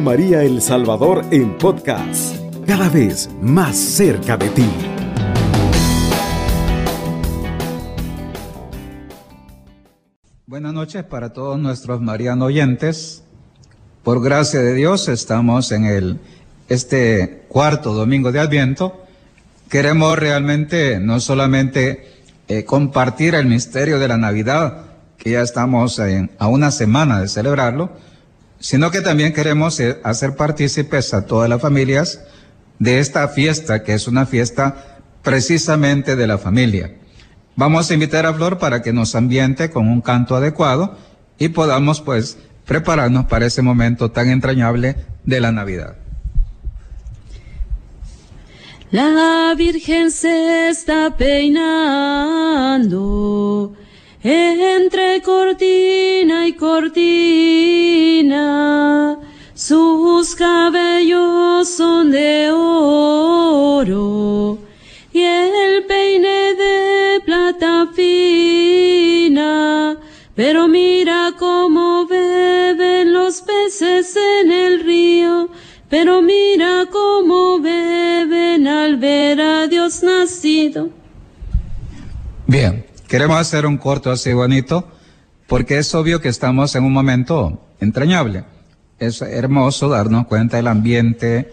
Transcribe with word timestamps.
María 0.00 0.42
El 0.42 0.60
Salvador 0.60 1.24
en 1.30 1.56
podcast, 1.58 2.36
cada 2.66 2.88
vez 2.88 3.30
más 3.40 3.76
cerca 3.76 4.36
de 4.36 4.48
ti. 4.50 4.68
Buenas 10.46 10.72
noches 10.72 11.04
para 11.04 11.32
todos 11.32 11.58
nuestros 11.58 12.00
marianos 12.00 12.46
oyentes. 12.46 13.22
Por 14.02 14.22
gracia 14.22 14.60
de 14.60 14.74
Dios 14.74 15.08
estamos 15.08 15.72
en 15.72 15.84
el 15.84 16.18
este 16.68 17.44
cuarto 17.48 17.94
domingo 17.94 18.32
de 18.32 18.40
Adviento. 18.40 19.04
Queremos 19.68 20.18
realmente 20.18 21.00
no 21.00 21.20
solamente 21.20 22.12
eh, 22.48 22.64
compartir 22.64 23.34
el 23.34 23.46
misterio 23.46 23.98
de 23.98 24.08
la 24.08 24.16
Navidad, 24.16 24.84
que 25.16 25.30
ya 25.30 25.40
estamos 25.40 26.00
a 26.38 26.46
una 26.46 26.70
semana 26.70 27.20
de 27.20 27.28
celebrarlo, 27.28 27.90
sino 28.64 28.90
que 28.90 29.02
también 29.02 29.34
queremos 29.34 29.78
eh, 29.78 30.00
hacer 30.04 30.36
partícipes 30.36 31.12
a 31.12 31.26
todas 31.26 31.50
las 31.50 31.60
familias 31.60 32.22
de 32.78 32.98
esta 32.98 33.28
fiesta, 33.28 33.82
que 33.82 33.92
es 33.92 34.08
una 34.08 34.24
fiesta 34.24 35.02
precisamente 35.22 36.16
de 36.16 36.26
la 36.26 36.38
familia. 36.38 36.94
Vamos 37.56 37.90
a 37.90 37.94
invitar 37.94 38.24
a 38.24 38.32
Flor 38.32 38.56
para 38.56 38.80
que 38.80 38.94
nos 38.94 39.14
ambiente 39.16 39.68
con 39.68 39.86
un 39.86 40.00
canto 40.00 40.34
adecuado 40.34 40.96
y 41.38 41.50
podamos 41.50 42.00
pues 42.00 42.38
prepararnos 42.64 43.26
para 43.26 43.44
ese 43.44 43.60
momento 43.60 44.12
tan 44.12 44.30
entrañable 44.30 44.96
de 45.24 45.40
la 45.42 45.52
Navidad. 45.52 45.96
La 48.90 49.52
Virgen 49.58 50.10
se 50.10 50.70
está 50.70 51.14
peinando 51.18 51.74
entre 54.24 55.22
cortina 55.22 56.48
y 56.48 56.54
cortina. 56.54 58.40
Sus 59.54 60.34
cabellos 60.34 61.68
son 61.68 62.10
de 62.10 62.50
oro 62.52 64.58
y 65.12 65.20
el 65.20 65.84
peine 65.84 66.54
de 66.54 67.20
plata 67.24 67.88
fina. 67.94 69.96
Pero 70.34 70.66
mira 70.66 71.32
cómo 71.38 72.04
beben 72.06 73.12
los 73.12 73.40
peces 73.42 74.16
en 74.16 74.50
el 74.50 74.80
río 74.80 75.48
pero 75.94 76.20
mira 76.22 76.86
cómo 76.90 77.60
beben 77.60 78.66
al 78.66 78.96
ver 78.96 79.40
a 79.40 79.68
Dios 79.68 80.02
nacido. 80.02 80.90
Bien, 82.48 82.83
queremos 83.14 83.38
hacer 83.38 83.64
un 83.64 83.76
corto 83.76 84.10
así 84.10 84.32
bonito, 84.32 84.88
porque 85.46 85.78
es 85.78 85.94
obvio 85.94 86.20
que 86.20 86.28
estamos 86.28 86.74
en 86.74 86.82
un 86.82 86.92
momento 86.92 87.64
entrañable. 87.78 88.42
Es 88.98 89.22
hermoso 89.22 89.88
darnos 89.88 90.26
cuenta 90.26 90.56
del 90.56 90.66
ambiente 90.66 91.52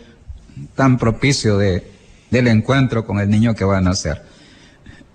tan 0.73 0.97
propicio 0.97 1.59
de, 1.59 1.85
del 2.31 2.47
encuentro 2.47 3.05
con 3.05 3.19
el 3.19 3.29
niño 3.29 3.53
que 3.53 3.63
va 3.63 3.77
a 3.77 3.81
nacer. 3.81 4.23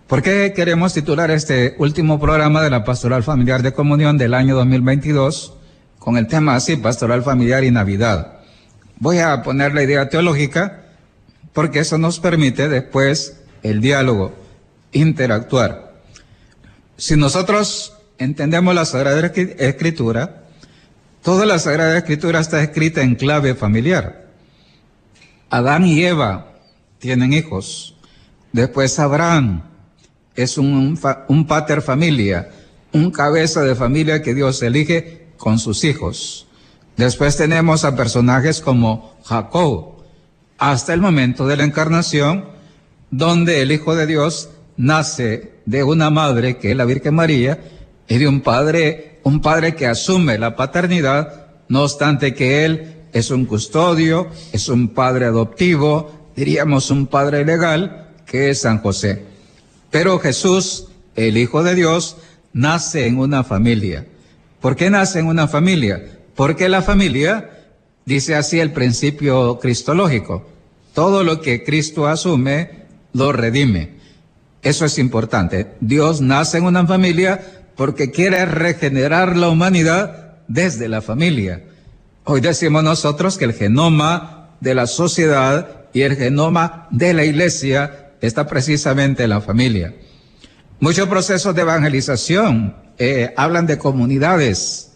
¿Por 0.06 0.22
qué 0.22 0.52
queremos 0.54 0.94
titular 0.94 1.32
este 1.32 1.74
último 1.78 2.20
programa 2.20 2.62
de 2.62 2.70
la 2.70 2.84
Pastoral 2.84 3.24
Familiar 3.24 3.64
de 3.64 3.72
Comunión 3.72 4.16
del 4.16 4.32
año 4.32 4.54
2022 4.54 5.52
con 5.98 6.16
el 6.16 6.28
tema 6.28 6.54
así, 6.54 6.76
Pastoral 6.76 7.24
Familiar 7.24 7.64
y 7.64 7.72
Navidad? 7.72 8.34
Voy 9.00 9.18
a 9.18 9.42
poner 9.42 9.74
la 9.74 9.82
idea 9.82 10.08
teológica 10.08 10.84
porque 11.52 11.80
eso 11.80 11.98
nos 11.98 12.20
permite 12.20 12.68
después 12.68 13.40
el 13.64 13.80
diálogo, 13.80 14.32
interactuar. 14.92 15.85
Si 16.96 17.14
nosotros 17.16 17.92
entendemos 18.16 18.74
la 18.74 18.86
Sagrada 18.86 19.26
Escritura, 19.26 20.44
toda 21.22 21.44
la 21.44 21.58
Sagrada 21.58 21.98
Escritura 21.98 22.40
está 22.40 22.62
escrita 22.62 23.02
en 23.02 23.16
clave 23.16 23.54
familiar. 23.54 24.26
Adán 25.50 25.84
y 25.86 26.02
Eva 26.02 26.52
tienen 26.98 27.34
hijos. 27.34 27.96
Después 28.52 28.98
Abraham 28.98 29.62
es 30.34 30.56
un, 30.56 30.98
un 31.28 31.46
pater 31.46 31.82
familia, 31.82 32.50
un 32.92 33.10
cabeza 33.10 33.62
de 33.62 33.74
familia 33.74 34.22
que 34.22 34.34
Dios 34.34 34.62
elige 34.62 35.26
con 35.36 35.58
sus 35.58 35.84
hijos. 35.84 36.46
Después 36.96 37.36
tenemos 37.36 37.84
a 37.84 37.94
personajes 37.94 38.62
como 38.62 39.18
Jacob, 39.22 39.96
hasta 40.56 40.94
el 40.94 41.02
momento 41.02 41.46
de 41.46 41.58
la 41.58 41.64
encarnación, 41.64 42.46
donde 43.10 43.60
el 43.60 43.70
Hijo 43.70 43.94
de 43.94 44.06
Dios 44.06 44.48
nace 44.78 45.55
de 45.66 45.82
una 45.82 46.10
madre 46.10 46.56
que 46.56 46.70
es 46.70 46.76
la 46.76 46.84
Virgen 46.84 47.14
María 47.14 47.60
y 48.08 48.18
de 48.18 48.28
un 48.28 48.40
padre, 48.40 49.18
un 49.24 49.40
padre 49.40 49.74
que 49.74 49.86
asume 49.86 50.38
la 50.38 50.56
paternidad, 50.56 51.46
no 51.68 51.82
obstante 51.82 52.34
que 52.34 52.64
él 52.64 52.94
es 53.12 53.30
un 53.30 53.44
custodio, 53.44 54.28
es 54.52 54.68
un 54.68 54.88
padre 54.88 55.26
adoptivo, 55.26 56.30
diríamos 56.36 56.90
un 56.90 57.06
padre 57.06 57.44
legal, 57.44 58.08
que 58.24 58.50
es 58.50 58.60
San 58.60 58.80
José. 58.80 59.24
Pero 59.90 60.18
Jesús, 60.18 60.88
el 61.14 61.36
Hijo 61.36 61.62
de 61.62 61.74
Dios, 61.74 62.16
nace 62.52 63.06
en 63.06 63.18
una 63.18 63.42
familia. 63.42 64.06
¿Por 64.60 64.76
qué 64.76 64.90
nace 64.90 65.18
en 65.18 65.26
una 65.26 65.48
familia? 65.48 66.02
Porque 66.34 66.68
la 66.68 66.82
familia, 66.82 67.50
dice 68.04 68.34
así 68.34 68.60
el 68.60 68.72
principio 68.72 69.58
cristológico, 69.58 70.46
todo 70.94 71.24
lo 71.24 71.40
que 71.40 71.64
Cristo 71.64 72.06
asume, 72.06 72.86
lo 73.12 73.32
redime. 73.32 73.95
Eso 74.66 74.84
es 74.84 74.98
importante. 74.98 75.68
Dios 75.78 76.20
nace 76.20 76.58
en 76.58 76.64
una 76.64 76.84
familia 76.84 77.40
porque 77.76 78.10
quiere 78.10 78.44
regenerar 78.46 79.36
la 79.36 79.48
humanidad 79.48 80.38
desde 80.48 80.88
la 80.88 81.02
familia. 81.02 81.62
Hoy 82.24 82.40
decimos 82.40 82.82
nosotros 82.82 83.38
que 83.38 83.44
el 83.44 83.52
genoma 83.52 84.56
de 84.60 84.74
la 84.74 84.88
sociedad 84.88 85.84
y 85.92 86.02
el 86.02 86.16
genoma 86.16 86.88
de 86.90 87.14
la 87.14 87.24
iglesia 87.24 88.10
está 88.20 88.48
precisamente 88.48 89.22
en 89.22 89.30
la 89.30 89.40
familia. 89.40 89.94
Muchos 90.80 91.08
procesos 91.08 91.54
de 91.54 91.62
evangelización 91.62 92.74
eh, 92.98 93.32
hablan 93.36 93.66
de 93.66 93.78
comunidades, 93.78 94.90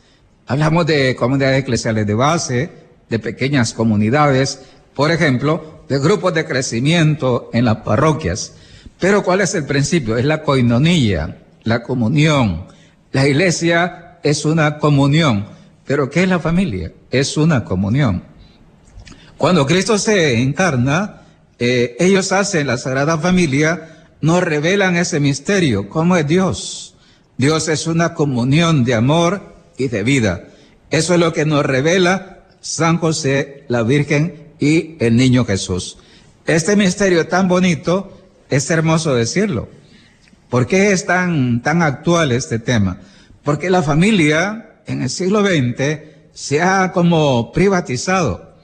Hablamos 0.49 0.85
de 0.87 1.15
comunidades 1.15 1.61
eclesiales 1.61 2.09
de 2.09 2.15
base, 2.15 2.71
de 3.09 3.21
pequeñas 3.21 3.73
comunidades, 3.73 4.63
por 4.97 5.13
ejemplo, 5.13 5.85
de 5.89 6.01
grupos 6.01 6.35
de 6.35 6.45
crecimiento 6.45 7.51
en 7.53 7.67
las 7.67 7.77
parroquias. 7.77 8.55
Pero 9.01 9.23
¿cuál 9.23 9.41
es 9.41 9.55
el 9.55 9.65
principio? 9.65 10.17
Es 10.19 10.25
la 10.25 10.43
coinonía, 10.43 11.39
la 11.65 11.83
comunión. 11.83 12.67
La 13.13 13.27
iglesia 13.27 14.19
es 14.23 14.45
una 14.45 14.79
comunión. 14.79 15.47
Pero 15.87 16.11
¿qué 16.11 16.23
es 16.23 16.29
la 16.29 16.39
familia? 16.39 16.93
Es 17.11 17.37
una 17.37 17.65
comunión. 17.65 18.23
Cuando 19.39 19.67
Cristo 19.67 19.99
se 19.99 20.39
encarna, 20.41 21.23
eh, 21.59 21.97
ellos 21.99 22.31
hacen 22.31 22.67
la 22.67 22.77
Sagrada 22.77 23.17
Familia, 23.17 24.07
nos 24.21 24.43
revelan 24.43 24.97
ese 24.97 25.19
misterio, 25.19 25.89
cómo 25.89 26.17
es 26.17 26.27
Dios. 26.27 26.95
Dios 27.39 27.69
es 27.69 27.87
una 27.87 28.13
comunión 28.13 28.85
de 28.85 28.95
amor 28.95 29.55
y 29.79 29.89
de 29.89 30.03
vida. 30.03 30.45
Eso 30.91 31.15
es 31.15 31.21
lo 31.21 31.33
que 31.33 31.47
nos 31.47 31.65
revela 31.65 32.45
San 32.61 32.99
José, 32.99 33.65
la 33.69 33.83
Virgen 33.83 34.53
y 34.59 34.97
el 35.01 35.17
niño 35.17 35.47
Jesús. 35.47 35.97
Este 36.47 36.77
misterio 36.77 37.27
tan 37.29 37.49
bonito, 37.49 38.20
es 38.51 38.71
hermoso 38.71 39.15
decirlo. 39.15 39.69
¿Por 40.49 40.67
qué 40.67 40.93
es 40.93 41.07
tan, 41.07 41.63
tan 41.63 41.83
actual 41.83 42.33
este 42.33 42.59
tema? 42.59 42.99
Porque 43.45 43.71
la 43.71 43.83
familia 43.83 44.81
en 44.87 45.03
el 45.03 45.11
siglo 45.11 45.45
XX 45.45 46.01
se 46.33 46.61
ha 46.61 46.93
como 46.93 47.53
privatizado. 47.53 48.57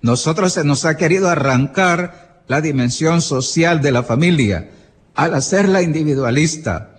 Nosotros 0.00 0.52
se 0.54 0.64
nos 0.64 0.84
ha 0.84 0.96
querido 0.96 1.28
arrancar 1.28 2.42
la 2.48 2.60
dimensión 2.60 3.20
social 3.20 3.82
de 3.82 3.92
la 3.92 4.02
familia 4.02 4.70
al 5.14 5.34
hacerla 5.34 5.82
individualista. 5.82 6.96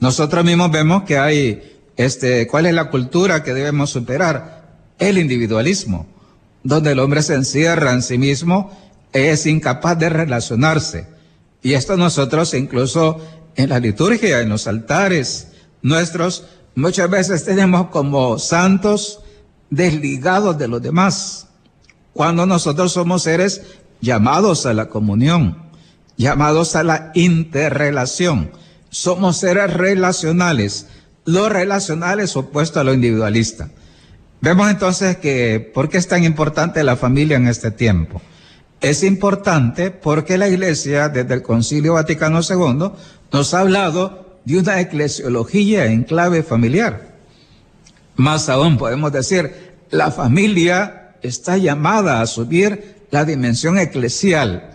Nosotros 0.00 0.44
mismos 0.44 0.70
vemos 0.70 1.04
que 1.04 1.18
hay 1.18 1.72
este, 1.96 2.46
¿cuál 2.46 2.66
es 2.66 2.74
la 2.74 2.90
cultura 2.90 3.42
que 3.42 3.54
debemos 3.54 3.90
superar? 3.90 4.62
El 4.98 5.18
individualismo, 5.18 6.06
donde 6.62 6.92
el 6.92 6.98
hombre 6.98 7.22
se 7.22 7.34
encierra 7.34 7.92
en 7.92 8.02
sí 8.02 8.18
mismo, 8.18 8.70
es 9.12 9.46
incapaz 9.46 9.98
de 9.98 10.08
relacionarse. 10.08 11.06
Y 11.62 11.74
esto 11.74 11.96
nosotros 11.96 12.54
incluso 12.54 13.20
en 13.54 13.70
la 13.70 13.78
liturgia, 13.78 14.40
en 14.40 14.48
los 14.48 14.66
altares 14.66 15.48
nuestros, 15.82 16.44
muchas 16.74 17.08
veces 17.08 17.44
tenemos 17.44 17.88
como 17.88 18.38
santos 18.38 19.20
desligados 19.70 20.58
de 20.58 20.68
los 20.68 20.82
demás, 20.82 21.46
cuando 22.12 22.44
nosotros 22.46 22.92
somos 22.92 23.22
seres 23.22 23.62
llamados 24.00 24.66
a 24.66 24.74
la 24.74 24.88
comunión, 24.88 25.70
llamados 26.16 26.76
a 26.76 26.82
la 26.82 27.10
interrelación. 27.14 28.50
Somos 28.90 29.38
seres 29.38 29.72
relacionales 29.72 30.86
lo 31.24 31.48
relacional 31.48 32.20
es 32.20 32.36
opuesto 32.36 32.80
a 32.80 32.84
lo 32.84 32.92
individualista. 32.92 33.70
Vemos 34.40 34.70
entonces 34.70 35.18
que, 35.18 35.60
¿por 35.72 35.88
qué 35.88 35.98
es 35.98 36.08
tan 36.08 36.24
importante 36.24 36.82
la 36.82 36.96
familia 36.96 37.36
en 37.36 37.46
este 37.46 37.70
tiempo? 37.70 38.20
Es 38.82 39.04
importante 39.04 39.92
porque 39.92 40.36
la 40.36 40.48
Iglesia, 40.48 41.08
desde 41.08 41.34
el 41.34 41.42
Concilio 41.42 41.94
Vaticano 41.94 42.40
II, 42.40 42.90
nos 43.30 43.54
ha 43.54 43.60
hablado 43.60 44.40
de 44.44 44.58
una 44.58 44.80
eclesiología 44.80 45.86
en 45.86 46.02
clave 46.02 46.42
familiar. 46.42 47.12
Más 48.16 48.48
aún 48.48 48.76
podemos 48.76 49.12
decir, 49.12 49.72
la 49.90 50.10
familia 50.10 51.14
está 51.22 51.56
llamada 51.56 52.20
a 52.20 52.26
subir 52.26 53.06
la 53.12 53.24
dimensión 53.24 53.78
eclesial. 53.78 54.70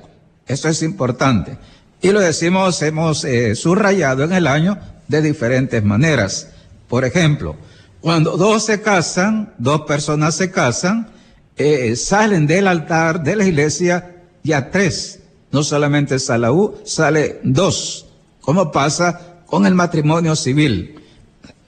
Eso 0.48 0.70
es 0.70 0.84
importante. 0.84 1.58
Y 2.02 2.12
lo 2.12 2.22
decimos, 2.22 2.82
hemos 2.84 3.26
eh, 3.26 3.56
subrayado 3.56 4.24
en 4.24 4.32
el 4.32 4.48
año 4.48 4.80
de 5.10 5.22
diferentes 5.22 5.84
maneras. 5.84 6.48
Por 6.88 7.04
ejemplo, 7.04 7.58
cuando 8.00 8.38
dos 8.38 8.64
se 8.64 8.82
casan, 8.82 9.54
dos 9.58 9.82
personas 9.82 10.36
se 10.36 10.50
casan, 10.50 11.10
eh, 11.58 11.96
salen 11.96 12.48
del 12.48 12.68
altar 12.68 13.24
de 13.24 13.36
la 13.36 13.46
iglesia 13.46 14.16
ya 14.44 14.70
tres. 14.72 15.20
No 15.52 15.64
solamente 15.64 16.20
sale 16.20 16.48
sale 16.84 17.40
dos. 17.44 18.06
¿Cómo 18.42 18.72
pasa 18.72 19.42
con 19.46 19.66
el 19.66 19.74
matrimonio 19.74 20.36
civil? 20.36 21.00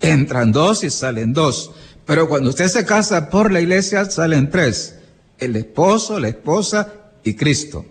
Entran 0.02 0.52
dos 0.52 0.84
y 0.84 0.90
salen 0.90 1.34
dos. 1.34 1.72
Pero 2.06 2.28
cuando 2.28 2.50
usted 2.50 2.68
se 2.68 2.86
casa 2.86 3.30
por 3.30 3.52
la 3.52 3.62
iglesia, 3.62 4.06
salen 4.06 4.50
tres. 4.50 4.96
El 5.38 5.56
esposo, 5.56 6.20
la 6.20 6.30
esposa 6.30 6.94
y 7.24 7.36
Cristo. 7.36 7.86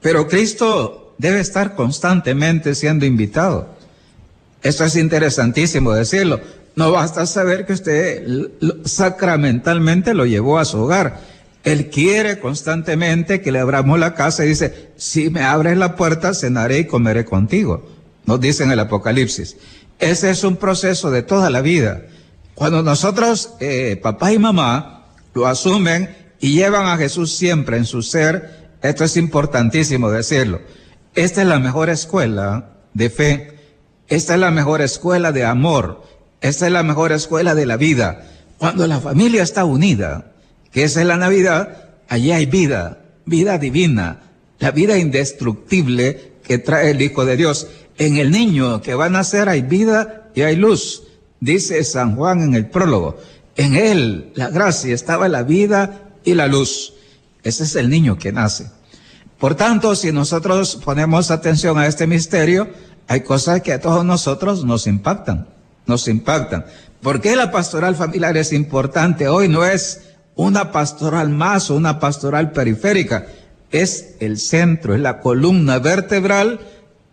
Pero 0.00 0.28
Cristo 0.28 1.14
debe 1.18 1.40
estar 1.40 1.74
constantemente 1.74 2.74
siendo 2.74 3.06
invitado. 3.06 3.74
Eso 4.62 4.84
es 4.84 4.96
interesantísimo 4.96 5.92
decirlo. 5.92 6.40
No 6.74 6.92
basta 6.92 7.24
saber 7.26 7.64
que 7.66 7.72
usted 7.72 8.50
sacramentalmente 8.84 10.12
lo 10.12 10.26
llevó 10.26 10.58
a 10.58 10.64
su 10.64 10.78
hogar. 10.78 11.20
Él 11.66 11.90
quiere 11.90 12.38
constantemente 12.38 13.40
que 13.40 13.50
le 13.50 13.58
abramos 13.58 13.98
la 13.98 14.14
casa 14.14 14.44
y 14.44 14.50
dice, 14.50 14.92
si 14.96 15.30
me 15.30 15.42
abres 15.42 15.76
la 15.76 15.96
puerta, 15.96 16.32
cenaré 16.32 16.78
y 16.78 16.84
comeré 16.84 17.24
contigo. 17.24 17.84
Nos 18.24 18.40
dice 18.40 18.62
en 18.62 18.70
el 18.70 18.78
Apocalipsis. 18.78 19.56
Ese 19.98 20.30
es 20.30 20.44
un 20.44 20.58
proceso 20.58 21.10
de 21.10 21.24
toda 21.24 21.50
la 21.50 21.62
vida. 21.62 22.02
Cuando 22.54 22.84
nosotros, 22.84 23.54
eh, 23.58 23.98
papá 24.00 24.32
y 24.32 24.38
mamá, 24.38 25.06
lo 25.34 25.48
asumen 25.48 26.14
y 26.38 26.52
llevan 26.52 26.86
a 26.86 26.98
Jesús 26.98 27.34
siempre 27.34 27.76
en 27.78 27.84
su 27.84 28.00
ser, 28.00 28.68
esto 28.80 29.02
es 29.02 29.16
importantísimo 29.16 30.08
decirlo. 30.08 30.60
Esta 31.16 31.42
es 31.42 31.48
la 31.48 31.58
mejor 31.58 31.90
escuela 31.90 32.76
de 32.94 33.10
fe. 33.10 33.58
Esta 34.06 34.34
es 34.34 34.40
la 34.40 34.52
mejor 34.52 34.82
escuela 34.82 35.32
de 35.32 35.44
amor. 35.44 36.04
Esta 36.40 36.66
es 36.66 36.72
la 36.72 36.84
mejor 36.84 37.10
escuela 37.10 37.56
de 37.56 37.66
la 37.66 37.76
vida. 37.76 38.24
Cuando 38.56 38.86
la 38.86 39.00
familia 39.00 39.42
está 39.42 39.64
unida, 39.64 40.30
que 40.76 40.84
esa 40.84 41.00
es 41.00 41.06
la 41.06 41.16
Navidad, 41.16 41.88
allí 42.06 42.32
hay 42.32 42.44
vida, 42.44 42.98
vida 43.24 43.56
divina, 43.56 44.20
la 44.58 44.72
vida 44.72 44.98
indestructible 44.98 46.34
que 46.44 46.58
trae 46.58 46.90
el 46.90 47.00
Hijo 47.00 47.24
de 47.24 47.38
Dios. 47.38 47.68
En 47.96 48.18
el 48.18 48.30
niño 48.30 48.82
que 48.82 48.92
va 48.92 49.06
a 49.06 49.08
nacer 49.08 49.48
hay 49.48 49.62
vida 49.62 50.28
y 50.34 50.42
hay 50.42 50.54
luz, 50.54 51.04
dice 51.40 51.82
San 51.82 52.14
Juan 52.14 52.42
en 52.42 52.54
el 52.54 52.66
prólogo. 52.66 53.16
En 53.56 53.74
él, 53.74 54.32
la 54.34 54.50
gracia, 54.50 54.94
estaba 54.94 55.30
la 55.30 55.44
vida 55.44 56.10
y 56.24 56.34
la 56.34 56.46
luz. 56.46 56.92
Ese 57.42 57.64
es 57.64 57.74
el 57.74 57.88
niño 57.88 58.18
que 58.18 58.32
nace. 58.32 58.66
Por 59.38 59.54
tanto, 59.54 59.96
si 59.96 60.12
nosotros 60.12 60.78
ponemos 60.84 61.30
atención 61.30 61.78
a 61.78 61.86
este 61.86 62.06
misterio, 62.06 62.68
hay 63.08 63.22
cosas 63.22 63.62
que 63.62 63.72
a 63.72 63.80
todos 63.80 64.04
nosotros 64.04 64.62
nos 64.66 64.86
impactan, 64.86 65.48
nos 65.86 66.06
impactan. 66.06 66.66
¿Por 67.00 67.22
qué 67.22 67.34
la 67.34 67.50
pastoral 67.50 67.96
familiar 67.96 68.36
es 68.36 68.52
importante? 68.52 69.26
Hoy 69.26 69.48
no 69.48 69.64
es 69.64 70.02
una 70.36 70.70
pastoral 70.70 71.30
más 71.30 71.70
o 71.70 71.74
una 71.74 71.98
pastoral 71.98 72.52
periférica, 72.52 73.26
es 73.70 74.14
el 74.20 74.38
centro, 74.38 74.94
es 74.94 75.00
la 75.00 75.20
columna 75.20 75.78
vertebral 75.80 76.60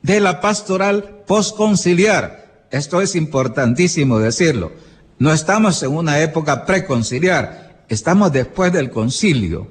de 0.04 0.20
la 0.20 0.40
pastoral 0.40 1.24
posconciliar. 1.25 2.68
Esto 2.70 3.02
es 3.02 3.16
importantísimo 3.16 4.20
decirlo. 4.20 4.72
No 5.18 5.34
estamos 5.34 5.81
en 5.81 5.92
una 5.92 6.20
época 6.22 6.66
preconciliar, 6.66 7.84
estamos 7.90 8.31
después 8.31 8.72
del 8.72 8.92
concilio 8.92 9.68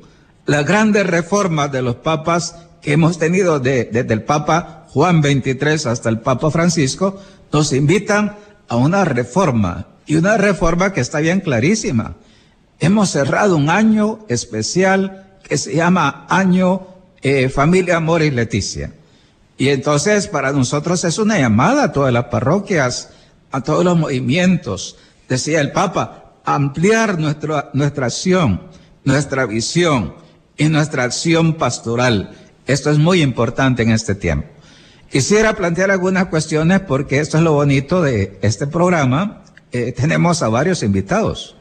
las 0.46 0.66
grandes 0.66 1.06
reformas 1.06 1.70
de 1.70 1.82
los 1.82 1.96
papas 1.96 2.56
que 2.80 2.92
hemos 2.92 3.18
tenido 3.18 3.60
desde 3.60 4.12
el 4.12 4.22
Papa 4.22 4.86
Juan 4.88 5.22
XXIII 5.22 5.90
hasta 5.90 6.08
el 6.08 6.20
Papa 6.20 6.50
Francisco, 6.50 7.20
nos 7.52 7.72
invitan 7.72 8.36
a 8.68 8.76
una 8.76 9.04
reforma 9.04 9.86
y 10.04 10.16
una 10.16 10.36
reforma 10.36 10.92
que 10.92 11.00
está 11.00 11.20
bien 11.20 11.40
clarísima. 11.40 12.16
Hemos 12.82 13.10
cerrado 13.10 13.56
un 13.56 13.70
año 13.70 14.26
especial 14.28 15.38
que 15.48 15.56
se 15.56 15.74
llama 15.74 16.26
Año 16.28 16.88
eh, 17.22 17.48
Familia, 17.48 17.96
Amor 17.96 18.22
y 18.22 18.30
Leticia. 18.32 18.92
Y 19.56 19.68
entonces 19.68 20.26
para 20.26 20.50
nosotros 20.50 21.04
es 21.04 21.18
una 21.18 21.38
llamada 21.38 21.84
a 21.84 21.92
todas 21.92 22.12
las 22.12 22.24
parroquias, 22.24 23.10
a 23.52 23.60
todos 23.60 23.84
los 23.84 23.96
movimientos, 23.96 24.96
decía 25.28 25.60
el 25.60 25.70
Papa, 25.70 26.32
ampliar 26.44 27.20
nuestra, 27.20 27.70
nuestra 27.72 28.06
acción, 28.06 28.62
nuestra 29.04 29.46
visión, 29.46 30.14
y 30.56 30.68
nuestra 30.68 31.04
acción 31.04 31.54
pastoral. 31.54 32.34
Esto 32.66 32.90
es 32.90 32.98
muy 32.98 33.22
importante 33.22 33.84
en 33.84 33.90
este 33.90 34.16
tiempo. 34.16 34.48
Quisiera 35.08 35.54
plantear 35.54 35.92
algunas 35.92 36.26
cuestiones 36.26 36.80
porque 36.80 37.20
esto 37.20 37.36
es 37.38 37.44
lo 37.44 37.52
bonito 37.52 38.02
de 38.02 38.38
este 38.42 38.66
programa. 38.66 39.44
Eh, 39.70 39.92
tenemos 39.92 40.42
a 40.42 40.48
varios 40.48 40.82
invitados. 40.82 41.56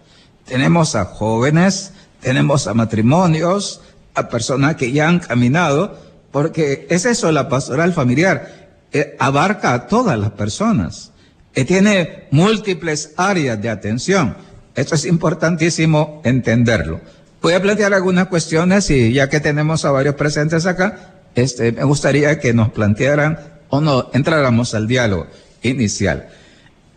Tenemos 0.45 0.95
a 0.95 1.05
jóvenes, 1.05 1.91
tenemos 2.21 2.67
a 2.67 2.73
matrimonios, 2.73 3.81
a 4.13 4.29
personas 4.29 4.75
que 4.75 4.91
ya 4.91 5.07
han 5.07 5.19
caminado, 5.19 5.97
porque 6.31 6.87
es 6.89 7.05
eso 7.05 7.31
la 7.31 7.49
pastoral 7.49 7.93
familiar. 7.93 8.69
Eh, 8.93 9.15
abarca 9.19 9.73
a 9.73 9.87
todas 9.87 10.19
las 10.19 10.31
personas. 10.31 11.11
Eh, 11.53 11.65
tiene 11.65 12.27
múltiples 12.31 13.13
áreas 13.17 13.61
de 13.61 13.69
atención. 13.69 14.35
Esto 14.75 14.95
es 14.95 15.05
importantísimo 15.05 16.21
entenderlo. 16.23 17.01
Voy 17.41 17.53
a 17.53 17.61
plantear 17.61 17.93
algunas 17.93 18.27
cuestiones 18.27 18.89
y 18.89 19.13
ya 19.13 19.29
que 19.29 19.39
tenemos 19.39 19.83
a 19.83 19.91
varios 19.91 20.15
presentes 20.15 20.65
acá, 20.65 21.13
este, 21.35 21.71
me 21.71 21.83
gustaría 21.83 22.39
que 22.39 22.53
nos 22.53 22.69
plantearan 22.69 23.39
o 23.69 23.81
no 23.81 24.09
entráramos 24.13 24.73
al 24.75 24.87
diálogo 24.87 25.27
inicial. 25.63 26.27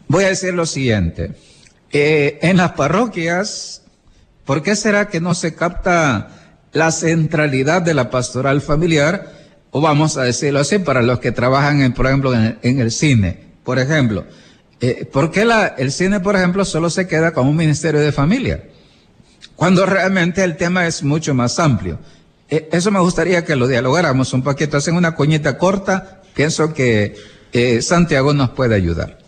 Voy 0.09 0.25
a 0.25 0.29
decir 0.29 0.53
lo 0.55 0.67
siguiente. 0.67 1.33
Eh, 1.95 2.39
en 2.43 2.59
las 2.59 2.73
parroquias, 2.73 3.83
¿por 4.45 4.63
qué 4.63 4.77
será 4.77 5.09
que 5.09 5.23
no 5.23 5.33
se 5.35 5.55
capta 5.55 6.29
la 6.73 6.91
centralidad 6.91 7.81
de 7.81 7.95
la 7.95 8.11
pastoral 8.11 8.61
familiar? 8.61 9.33
O 9.71 9.81
vamos 9.81 10.19
a 10.19 10.25
decirlo 10.25 10.61
así, 10.61 10.79
para 10.79 11.01
los 11.01 11.21
que 11.21 11.33
trabajan, 11.33 11.81
en, 11.81 11.95
por 11.95 12.07
ejemplo, 12.07 12.35
en, 12.35 12.81
el 12.81 12.91
cine. 12.91 13.55
Por 13.65 13.79
ejemplo, 13.79 14.27
eh, 14.83 15.07
¿por 15.11 15.31
qué 15.31 15.47
la, 15.47 15.69
el 15.69 15.91
cine, 15.91 16.21
por 16.21 16.37
ejemplo, 16.37 16.67
solo 16.67 16.91
se 16.91 17.09
queda 17.09 17.33
como 17.33 17.49
un 17.49 17.57
ministerio 17.57 18.01
de 18.01 18.13
familia? 18.13 18.65
cuando 19.57 19.87
realmente 19.87 20.43
el 20.43 20.57
tema 20.57 20.87
es 20.87 21.03
mucho 21.03 21.35
más 21.35 21.59
amplio. 21.59 21.99
Eh, 22.49 22.69
eso 22.73 22.91
me 22.91 23.01
gustaría 23.01 23.45
que 23.45 23.57
lo 23.57 23.67
dialogáramos 23.67 24.33
un 24.33 24.43
poquito, 24.43 24.77
hacen 24.77 24.97
una 24.97 25.15
coñita 25.15 25.59
corta, 25.59 26.23
pienso 26.35 26.75
que 26.75 27.15
eh, 27.53 27.83
Santiago 27.83 28.33
nos 28.33 28.51
puede 28.51 28.75
ayudar. 28.75 29.19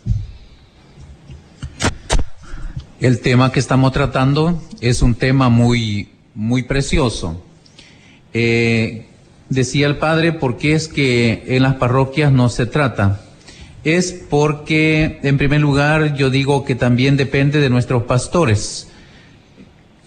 El 2.99 3.19
tema 3.19 3.51
que 3.51 3.59
estamos 3.59 3.91
tratando 3.91 4.59
es 4.81 5.03
un 5.03 5.13
tema 5.13 5.49
muy, 5.49 6.09
muy 6.33 6.63
precioso. 6.63 7.39
Eh, 8.33 9.05
decía 9.49 9.85
el 9.85 9.97
padre, 9.97 10.31
¿por 10.31 10.57
qué 10.57 10.73
es 10.73 10.87
que 10.87 11.43
en 11.45 11.61
las 11.61 11.75
parroquias 11.75 12.31
no 12.31 12.49
se 12.49 12.65
trata? 12.65 13.21
Es 13.83 14.13
porque, 14.13 15.19
en 15.21 15.37
primer 15.37 15.61
lugar, 15.61 16.15
yo 16.15 16.31
digo 16.31 16.65
que 16.65 16.73
también 16.73 17.17
depende 17.17 17.59
de 17.59 17.69
nuestros 17.69 18.01
pastores. 18.03 18.87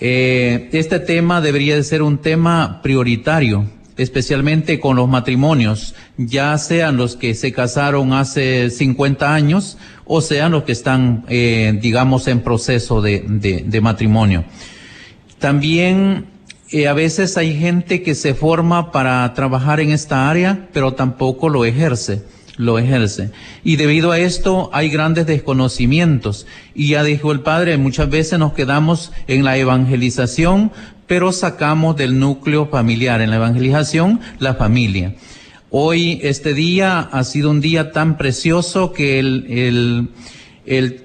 Eh, 0.01 0.69
este 0.73 0.99
tema 0.99 1.41
debería 1.41 1.77
de 1.77 1.85
ser 1.85 2.03
un 2.03 2.19
tema 2.19 2.81
prioritario, 2.83 3.67
especialmente 3.97 4.81
con 4.81 4.97
los 4.97 5.09
matrimonios, 5.09 5.95
ya 6.17 6.57
sean 6.59 6.97
los 6.97 7.17
que 7.17 7.35
se 7.35 7.53
casaron 7.53 8.13
hace 8.13 8.71
50 8.71 9.35
años 9.35 9.79
o 10.05 10.21
sean 10.21 10.53
los 10.53 10.65
que 10.65 10.73
están, 10.73 11.25
eh, 11.29 11.79
digamos, 11.81 12.27
en 12.29 12.41
proceso 12.41 13.01
de, 13.01 13.25
de, 13.29 13.81
matrimonio. 13.81 14.45
También 15.39 16.27
eh, 16.71 16.89
a 16.89 16.93
veces 16.93 17.37
hay 17.37 17.59
gente 17.59 18.03
que 18.03 18.15
se 18.15 18.35
forma 18.35 18.93
para 18.93 19.33
trabajar 19.35 19.81
en 19.81 19.91
esta 19.91 20.29
área, 20.29 20.69
pero 20.73 20.95
tampoco 20.95 21.49
lo 21.49 21.65
ejerce 21.65 22.23
lo 22.61 22.79
ejerce. 22.79 23.31
Y 23.65 23.77
debido 23.77 24.13
a 24.13 24.19
esto 24.19 24.71
hay 24.73 24.91
grandes 24.91 25.27
desconocimientos. 25.27 26.47
Y 26.75 26.89
ya 26.89 27.03
dijo 27.03 27.33
el 27.33 27.41
Padre, 27.41 27.79
muchas 27.79 28.11
veces 28.11 28.39
nos 28.39 28.53
quedamos 28.53 29.13
en 29.27 29.45
la 29.45 29.57
evangelización, 29.57 30.71
pero 31.11 31.33
sacamos 31.33 31.97
del 31.97 32.21
núcleo 32.21 32.67
familiar, 32.67 33.21
en 33.21 33.31
la 33.31 33.37
evangelización, 33.37 34.21
la 34.39 34.55
familia. 34.55 35.17
Hoy, 35.69 36.21
este 36.23 36.55
día 36.55 37.01
ha 37.01 37.25
sido 37.25 37.51
un 37.51 37.61
día 37.61 37.91
tan 37.91 38.17
precioso 38.17 38.93
que 38.93 39.19
el, 39.19 39.45
el, 39.49 40.09
el 40.67 41.03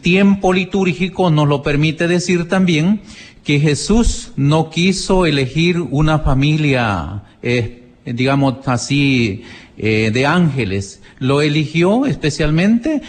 tiempo 0.00 0.52
litúrgico 0.52 1.32
nos 1.32 1.48
lo 1.48 1.64
permite 1.64 2.06
decir 2.06 2.48
también 2.48 3.00
que 3.42 3.58
Jesús 3.58 4.30
no 4.36 4.70
quiso 4.70 5.26
elegir 5.26 5.80
una 5.80 6.20
familia, 6.20 7.24
eh, 7.42 7.82
digamos 8.04 8.58
así, 8.66 9.42
eh, 9.76 10.12
de 10.14 10.24
ángeles. 10.24 11.02
Lo 11.18 11.42
eligió 11.42 12.06
especialmente 12.06 13.02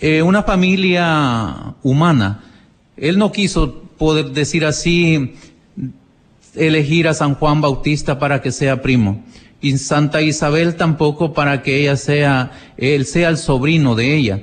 eh, 0.00 0.22
una 0.22 0.44
familia 0.44 1.74
humana. 1.82 2.42
Él 2.96 3.18
no 3.18 3.32
quiso 3.32 3.81
poder 4.02 4.32
decir 4.32 4.64
así, 4.64 5.34
elegir 6.56 7.06
a 7.06 7.14
San 7.14 7.36
Juan 7.36 7.60
Bautista 7.60 8.18
para 8.18 8.42
que 8.42 8.50
sea 8.50 8.82
primo. 8.82 9.22
Y 9.60 9.78
Santa 9.78 10.22
Isabel 10.22 10.74
tampoco 10.74 11.32
para 11.32 11.62
que 11.62 11.82
ella 11.82 11.94
sea, 11.94 12.50
él 12.76 13.06
sea 13.06 13.28
el 13.28 13.38
sobrino 13.38 13.94
de 13.94 14.16
ella. 14.16 14.42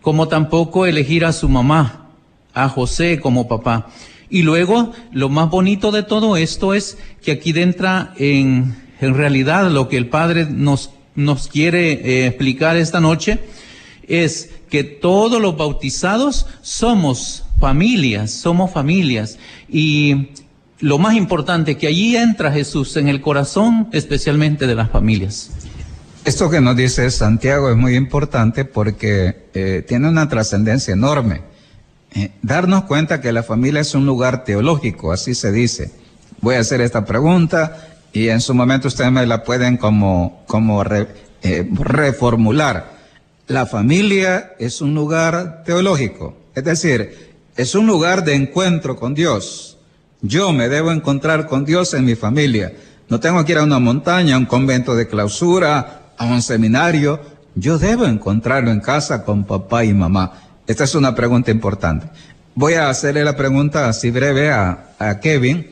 Como 0.00 0.28
tampoco 0.28 0.86
elegir 0.86 1.26
a 1.26 1.34
su 1.34 1.46
mamá, 1.46 2.08
a 2.54 2.70
José 2.70 3.20
como 3.20 3.48
papá. 3.48 3.88
Y 4.30 4.40
luego, 4.40 4.92
lo 5.12 5.28
más 5.28 5.50
bonito 5.50 5.92
de 5.92 6.02
todo 6.02 6.38
esto 6.38 6.72
es 6.72 6.96
que 7.22 7.32
aquí 7.32 7.52
entra 7.54 8.14
en, 8.16 8.76
en 9.02 9.14
realidad 9.14 9.70
lo 9.70 9.90
que 9.90 9.98
el 9.98 10.08
Padre 10.08 10.46
nos, 10.46 10.88
nos 11.14 11.48
quiere 11.48 11.92
eh, 11.92 12.26
explicar 12.28 12.78
esta 12.78 13.00
noche, 13.00 13.40
es 14.08 14.52
que 14.70 14.84
todos 14.84 15.38
los 15.38 15.54
bautizados 15.54 16.46
somos 16.62 17.45
familias, 17.58 18.30
somos 18.30 18.72
familias. 18.72 19.38
Y 19.68 20.30
lo 20.80 20.98
más 20.98 21.14
importante, 21.14 21.76
que 21.76 21.86
allí 21.86 22.16
entra 22.16 22.52
Jesús 22.52 22.96
en 22.96 23.08
el 23.08 23.20
corazón 23.20 23.88
especialmente 23.92 24.66
de 24.66 24.74
las 24.74 24.90
familias. 24.90 25.50
Esto 26.24 26.50
que 26.50 26.60
nos 26.60 26.76
dice 26.76 27.08
Santiago 27.10 27.70
es 27.70 27.76
muy 27.76 27.94
importante 27.94 28.64
porque 28.64 29.48
eh, 29.54 29.84
tiene 29.86 30.08
una 30.08 30.28
trascendencia 30.28 30.92
enorme. 30.92 31.42
Eh, 32.14 32.32
darnos 32.42 32.84
cuenta 32.84 33.20
que 33.20 33.30
la 33.30 33.42
familia 33.42 33.80
es 33.80 33.94
un 33.94 34.06
lugar 34.06 34.42
teológico, 34.44 35.12
así 35.12 35.34
se 35.34 35.52
dice. 35.52 35.92
Voy 36.40 36.56
a 36.56 36.60
hacer 36.60 36.80
esta 36.80 37.04
pregunta 37.04 37.88
y 38.12 38.28
en 38.28 38.40
su 38.40 38.54
momento 38.54 38.88
ustedes 38.88 39.12
me 39.12 39.24
la 39.24 39.44
pueden 39.44 39.76
como, 39.76 40.42
como 40.46 40.82
eh, 40.82 41.68
reformular. 41.72 42.96
La 43.46 43.66
familia 43.66 44.54
es 44.58 44.80
un 44.80 44.94
lugar 44.94 45.62
teológico, 45.64 46.36
es 46.54 46.64
decir, 46.64 47.35
es 47.56 47.74
un 47.74 47.86
lugar 47.86 48.24
de 48.24 48.34
encuentro 48.34 48.96
con 48.96 49.14
Dios. 49.14 49.78
Yo 50.20 50.52
me 50.52 50.68
debo 50.68 50.92
encontrar 50.92 51.46
con 51.46 51.64
Dios 51.64 51.94
en 51.94 52.04
mi 52.04 52.14
familia. 52.14 52.72
No 53.08 53.20
tengo 53.20 53.44
que 53.44 53.52
ir 53.52 53.58
a 53.58 53.64
una 53.64 53.78
montaña, 53.78 54.34
a 54.34 54.38
un 54.38 54.46
convento 54.46 54.94
de 54.94 55.08
clausura, 55.08 56.12
a 56.16 56.24
un 56.26 56.42
seminario. 56.42 57.20
Yo 57.54 57.78
debo 57.78 58.06
encontrarlo 58.06 58.70
en 58.70 58.80
casa 58.80 59.24
con 59.24 59.44
papá 59.44 59.84
y 59.84 59.94
mamá. 59.94 60.32
Esta 60.66 60.84
es 60.84 60.94
una 60.94 61.14
pregunta 61.14 61.50
importante. 61.50 62.08
Voy 62.54 62.74
a 62.74 62.88
hacerle 62.88 63.24
la 63.24 63.36
pregunta 63.36 63.88
así 63.88 64.10
breve 64.10 64.50
a, 64.50 64.82
Kevin 65.20 65.70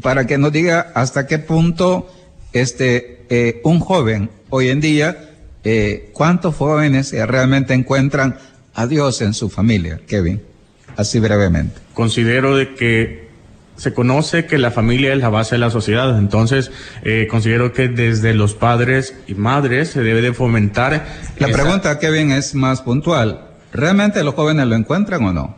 para 0.00 0.26
que 0.26 0.38
nos 0.38 0.50
diga 0.52 0.90
hasta 0.94 1.26
qué 1.26 1.38
punto 1.38 2.10
este, 2.52 3.26
eh, 3.28 3.60
un 3.62 3.78
joven 3.78 4.30
hoy 4.48 4.70
en 4.70 4.80
día, 4.80 5.30
eh, 5.62 6.10
cuántos 6.14 6.56
jóvenes 6.56 7.12
realmente 7.12 7.74
encuentran 7.74 8.38
a 8.74 8.86
Dios 8.86 9.20
en 9.20 9.34
su 9.34 9.50
familia, 9.50 10.00
Kevin, 10.06 10.40
así 10.96 11.20
brevemente. 11.20 11.80
Considero 11.92 12.56
de 12.56 12.74
que 12.74 13.24
se 13.76 13.92
conoce 13.92 14.46
que 14.46 14.58
la 14.58 14.70
familia 14.70 15.12
es 15.12 15.18
la 15.18 15.28
base 15.28 15.56
de 15.56 15.58
la 15.58 15.70
sociedad, 15.70 16.18
entonces 16.18 16.70
eh, 17.02 17.26
considero 17.28 17.72
que 17.72 17.88
desde 17.88 18.34
los 18.34 18.54
padres 18.54 19.16
y 19.26 19.34
madres 19.34 19.90
se 19.90 20.02
debe 20.02 20.22
de 20.22 20.32
fomentar. 20.32 21.06
La 21.38 21.48
pregunta, 21.48 21.98
Kevin, 21.98 22.30
es 22.30 22.54
más 22.54 22.82
puntual. 22.82 23.48
¿Realmente 23.72 24.22
los 24.22 24.34
jóvenes 24.34 24.66
lo 24.68 24.76
encuentran 24.76 25.24
o 25.24 25.32
no? 25.32 25.56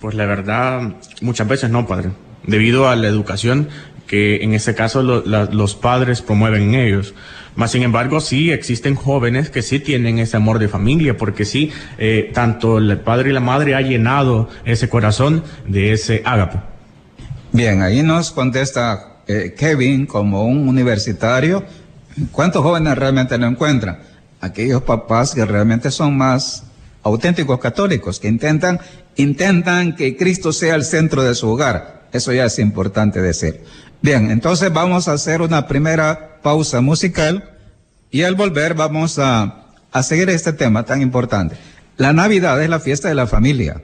Pues 0.00 0.14
la 0.14 0.26
verdad, 0.26 0.96
muchas 1.22 1.48
veces 1.48 1.70
no, 1.70 1.86
padre, 1.86 2.10
debido 2.46 2.88
a 2.88 2.96
la 2.96 3.08
educación 3.08 3.68
que 4.06 4.42
en 4.42 4.54
ese 4.54 4.74
caso 4.74 5.02
los 5.02 5.74
padres 5.74 6.22
promueven 6.22 6.74
en 6.74 6.74
ellos. 6.74 7.14
Más 7.58 7.72
sin 7.72 7.82
embargo, 7.82 8.20
sí 8.20 8.52
existen 8.52 8.94
jóvenes 8.94 9.50
que 9.50 9.62
sí 9.62 9.80
tienen 9.80 10.20
ese 10.20 10.36
amor 10.36 10.60
de 10.60 10.68
familia, 10.68 11.16
porque 11.16 11.44
sí, 11.44 11.72
eh, 11.98 12.30
tanto 12.32 12.78
el 12.78 13.00
padre 13.00 13.30
y 13.30 13.32
la 13.32 13.40
madre 13.40 13.74
ha 13.74 13.80
llenado 13.80 14.48
ese 14.64 14.88
corazón 14.88 15.42
de 15.66 15.90
ese 15.90 16.22
ágape. 16.24 16.60
Bien, 17.50 17.82
ahí 17.82 18.04
nos 18.04 18.30
contesta 18.30 19.22
eh, 19.26 19.56
Kevin 19.58 20.06
como 20.06 20.44
un 20.44 20.68
universitario. 20.68 21.64
¿Cuántos 22.30 22.62
jóvenes 22.62 22.96
realmente 22.96 23.36
lo 23.36 23.48
encuentran? 23.48 23.98
Aquellos 24.40 24.82
papás 24.82 25.34
que 25.34 25.44
realmente 25.44 25.90
son 25.90 26.16
más 26.16 26.62
auténticos 27.02 27.58
católicos, 27.58 28.20
que 28.20 28.28
intentan, 28.28 28.78
intentan 29.16 29.96
que 29.96 30.16
Cristo 30.16 30.52
sea 30.52 30.76
el 30.76 30.84
centro 30.84 31.24
de 31.24 31.34
su 31.34 31.48
hogar. 31.48 32.06
Eso 32.12 32.32
ya 32.32 32.44
es 32.44 32.60
importante 32.60 33.20
decir. 33.20 33.64
Bien, 34.00 34.30
entonces 34.30 34.72
vamos 34.72 35.08
a 35.08 35.12
hacer 35.12 35.42
una 35.42 35.66
primera 35.66 36.40
pausa 36.42 36.80
musical 36.80 37.58
y 38.10 38.22
al 38.22 38.34
volver 38.34 38.74
vamos 38.74 39.18
a, 39.18 39.66
a 39.90 40.02
seguir 40.02 40.30
este 40.30 40.52
tema 40.52 40.84
tan 40.84 41.02
importante. 41.02 41.56
La 41.96 42.12
Navidad 42.12 42.62
es 42.62 42.70
la 42.70 42.80
fiesta 42.80 43.08
de 43.08 43.14
la 43.14 43.26
familia. 43.26 43.82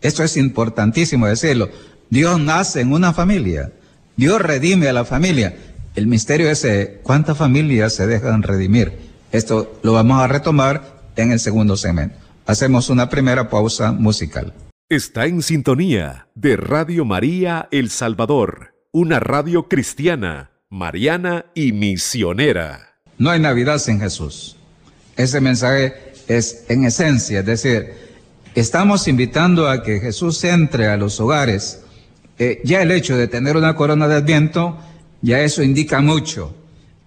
Esto 0.00 0.24
es 0.24 0.36
importantísimo 0.36 1.26
decirlo. 1.26 1.68
Dios 2.10 2.40
nace 2.40 2.80
en 2.80 2.92
una 2.92 3.12
familia. 3.12 3.72
Dios 4.16 4.40
redime 4.40 4.88
a 4.88 4.92
la 4.92 5.04
familia. 5.04 5.56
El 5.94 6.06
misterio 6.06 6.50
es 6.50 6.64
eh, 6.64 7.00
cuántas 7.02 7.36
familias 7.36 7.94
se 7.94 8.06
dejan 8.06 8.42
redimir. 8.42 8.98
Esto 9.30 9.78
lo 9.82 9.92
vamos 9.92 10.20
a 10.20 10.26
retomar 10.26 10.98
en 11.16 11.32
el 11.32 11.40
segundo 11.40 11.76
segmento. 11.76 12.16
Hacemos 12.46 12.88
una 12.88 13.08
primera 13.08 13.50
pausa 13.50 13.92
musical. 13.92 14.54
Está 14.88 15.26
en 15.26 15.42
sintonía 15.42 16.28
de 16.34 16.56
Radio 16.56 17.04
María 17.04 17.68
El 17.70 17.90
Salvador, 17.90 18.74
una 18.92 19.20
radio 19.20 19.68
cristiana, 19.68 20.50
mariana 20.70 21.46
y 21.54 21.72
misionera. 21.72 22.94
No 23.18 23.30
hay 23.30 23.40
Navidad 23.40 23.78
sin 23.78 24.00
Jesús. 24.00 24.56
Ese 25.16 25.40
mensaje 25.40 25.94
es 26.28 26.64
en 26.68 26.84
esencia, 26.84 27.40
es 27.40 27.46
decir, 27.46 27.92
estamos 28.54 29.08
invitando 29.08 29.68
a 29.68 29.82
que 29.82 30.00
Jesús 30.00 30.42
entre 30.44 30.86
a 30.86 30.96
los 30.96 31.20
hogares 31.20 31.80
eh, 32.38 32.60
ya 32.64 32.82
el 32.82 32.92
hecho 32.92 33.16
de 33.16 33.26
tener 33.26 33.56
una 33.56 33.74
corona 33.74 34.06
de 34.06 34.16
adviento, 34.16 34.78
ya 35.22 35.40
eso 35.40 35.62
indica 35.62 36.00
mucho. 36.00 36.54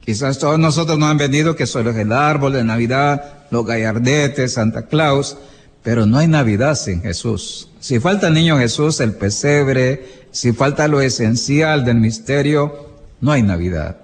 Quizás 0.02 0.40
todos 0.40 0.60
nosotros 0.60 1.00
nos 1.00 1.10
han 1.10 1.18
venido 1.18 1.56
que 1.56 1.68
solo 1.68 1.92
es 1.92 1.98
el 1.98 2.12
árbol 2.12 2.54
de 2.54 2.64
Navidad, 2.64 3.46
los 3.50 3.66
gallardetes, 3.66 4.54
Santa 4.54 4.88
Claus, 4.88 5.38
pero 5.84 6.06
no 6.06 6.18
hay 6.18 6.28
Navidad 6.28 6.76
sin 6.76 7.02
Jesús. 7.02 7.70
Si 7.80 8.00
falta 8.00 8.28
el 8.28 8.34
niño 8.34 8.58
Jesús, 8.58 9.00
el 9.00 9.14
pesebre, 9.14 10.21
si 10.32 10.54
falta 10.54 10.88
lo 10.88 11.02
esencial 11.02 11.86
del 11.86 11.98
misterio, 11.98 12.90
no 13.20 13.32
hay 13.32 13.44
Navidad. 13.44 13.98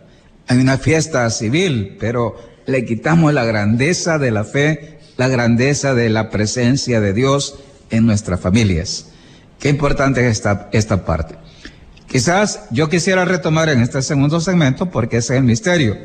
Hay 0.47 0.57
una 0.59 0.77
fiesta 0.77 1.29
civil, 1.29 1.97
pero 1.99 2.35
le 2.65 2.85
quitamos 2.85 3.33
la 3.33 3.45
grandeza 3.45 4.19
de 4.19 4.31
la 4.31 4.43
fe, 4.43 4.99
la 5.17 5.27
grandeza 5.27 5.93
de 5.93 6.09
la 6.09 6.29
presencia 6.29 7.01
de 7.01 7.13
Dios 7.13 7.55
en 7.89 8.05
nuestras 8.05 8.39
familias. 8.39 9.07
Qué 9.59 9.69
importante 9.69 10.27
es 10.27 10.43
esta, 10.71 11.05
parte. 11.05 11.35
Quizás 12.07 12.61
yo 12.71 12.89
quisiera 12.89 13.25
retomar 13.25 13.69
en 13.69 13.81
este 13.81 14.01
segundo 14.01 14.39
segmento 14.39 14.91
porque 14.91 15.17
ese 15.17 15.33
es 15.33 15.39
el 15.39 15.45
misterio. 15.45 15.97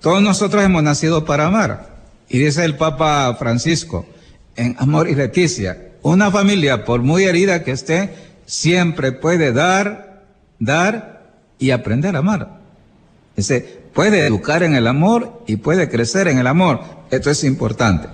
Todos 0.00 0.22
nosotros 0.22 0.62
hemos 0.62 0.82
nacido 0.82 1.24
para 1.24 1.46
amar. 1.46 1.96
Y 2.28 2.38
dice 2.38 2.64
el 2.64 2.76
Papa 2.76 3.34
Francisco 3.38 4.06
en 4.54 4.76
Amor 4.78 5.08
y 5.08 5.14
Leticia, 5.14 5.88
una 6.02 6.30
familia, 6.30 6.84
por 6.84 7.02
muy 7.02 7.24
herida 7.24 7.64
que 7.64 7.70
esté, 7.70 8.10
siempre 8.48 9.12
puede 9.12 9.52
dar, 9.52 10.24
dar 10.58 11.34
y 11.58 11.70
aprender 11.70 12.16
a 12.16 12.20
amar. 12.20 12.58
Dice, 13.36 13.82
puede 13.92 14.26
educar 14.26 14.62
en 14.62 14.74
el 14.74 14.86
amor 14.88 15.44
y 15.46 15.56
puede 15.56 15.88
crecer 15.88 16.26
en 16.26 16.38
el 16.38 16.46
amor. 16.46 16.80
Esto 17.10 17.30
es 17.30 17.44
importante. 17.44 18.08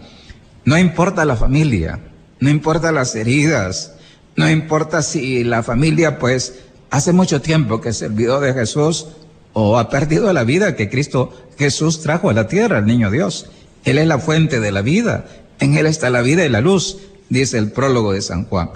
No 0.64 0.76
importa 0.76 1.24
la 1.24 1.36
familia, 1.36 2.00
no 2.40 2.50
importa 2.50 2.90
las 2.90 3.14
heridas, 3.14 3.94
no 4.36 4.50
importa 4.50 5.02
si 5.02 5.44
la 5.44 5.62
familia, 5.62 6.18
pues, 6.18 6.56
hace 6.90 7.12
mucho 7.12 7.40
tiempo 7.40 7.80
que 7.80 7.92
se 7.92 8.06
olvidó 8.06 8.40
de 8.40 8.52
Jesús 8.52 9.06
o 9.52 9.78
ha 9.78 9.88
perdido 9.88 10.32
la 10.32 10.42
vida 10.42 10.74
que 10.74 10.90
Cristo 10.90 11.32
Jesús 11.56 12.00
trajo 12.00 12.28
a 12.28 12.34
la 12.34 12.48
tierra, 12.48 12.78
el 12.78 12.86
niño 12.86 13.10
Dios. 13.10 13.46
Él 13.84 13.98
es 13.98 14.08
la 14.08 14.18
fuente 14.18 14.58
de 14.58 14.72
la 14.72 14.82
vida. 14.82 15.26
En 15.60 15.76
Él 15.76 15.86
está 15.86 16.10
la 16.10 16.22
vida 16.22 16.44
y 16.44 16.48
la 16.48 16.60
luz, 16.60 16.98
dice 17.28 17.56
el 17.58 17.70
prólogo 17.70 18.12
de 18.12 18.22
San 18.22 18.46
Juan. 18.46 18.70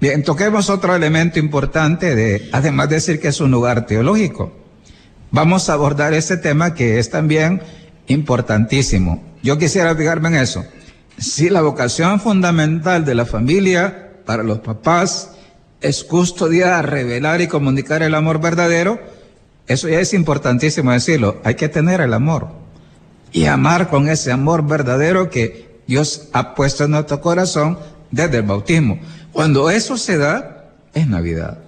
Bien, 0.00 0.22
toquemos 0.22 0.70
otro 0.70 0.94
elemento 0.94 1.40
importante 1.40 2.14
de, 2.14 2.48
además 2.52 2.88
de 2.88 2.96
decir 2.96 3.20
que 3.20 3.28
es 3.28 3.40
un 3.40 3.50
lugar 3.50 3.84
teológico. 3.86 4.52
Vamos 5.32 5.68
a 5.68 5.72
abordar 5.72 6.14
ese 6.14 6.36
tema 6.36 6.74
que 6.74 7.00
es 7.00 7.10
también 7.10 7.62
importantísimo. 8.06 9.22
Yo 9.42 9.58
quisiera 9.58 9.96
fijarme 9.96 10.28
en 10.28 10.34
eso. 10.36 10.64
Si 11.18 11.50
la 11.50 11.62
vocación 11.62 12.20
fundamental 12.20 13.04
de 13.04 13.16
la 13.16 13.26
familia 13.26 14.12
para 14.24 14.44
los 14.44 14.60
papás 14.60 15.32
es 15.80 16.04
custodiar, 16.04 16.88
revelar 16.88 17.40
y 17.40 17.48
comunicar 17.48 18.04
el 18.04 18.14
amor 18.14 18.40
verdadero, 18.40 19.00
eso 19.66 19.88
ya 19.88 19.98
es 19.98 20.14
importantísimo 20.14 20.92
decirlo. 20.92 21.40
Hay 21.42 21.56
que 21.56 21.68
tener 21.68 22.00
el 22.00 22.14
amor 22.14 22.48
y 23.32 23.46
amar 23.46 23.88
con 23.88 24.08
ese 24.08 24.30
amor 24.30 24.64
verdadero 24.64 25.28
que 25.28 25.80
Dios 25.88 26.28
ha 26.32 26.54
puesto 26.54 26.84
en 26.84 26.92
nuestro 26.92 27.20
corazón 27.20 27.78
desde 28.12 28.38
el 28.38 28.44
bautismo. 28.44 29.00
Cuando 29.38 29.70
eso 29.70 29.96
se 29.96 30.18
da, 30.18 30.72
es 30.92 31.06
Navidad. 31.06 31.58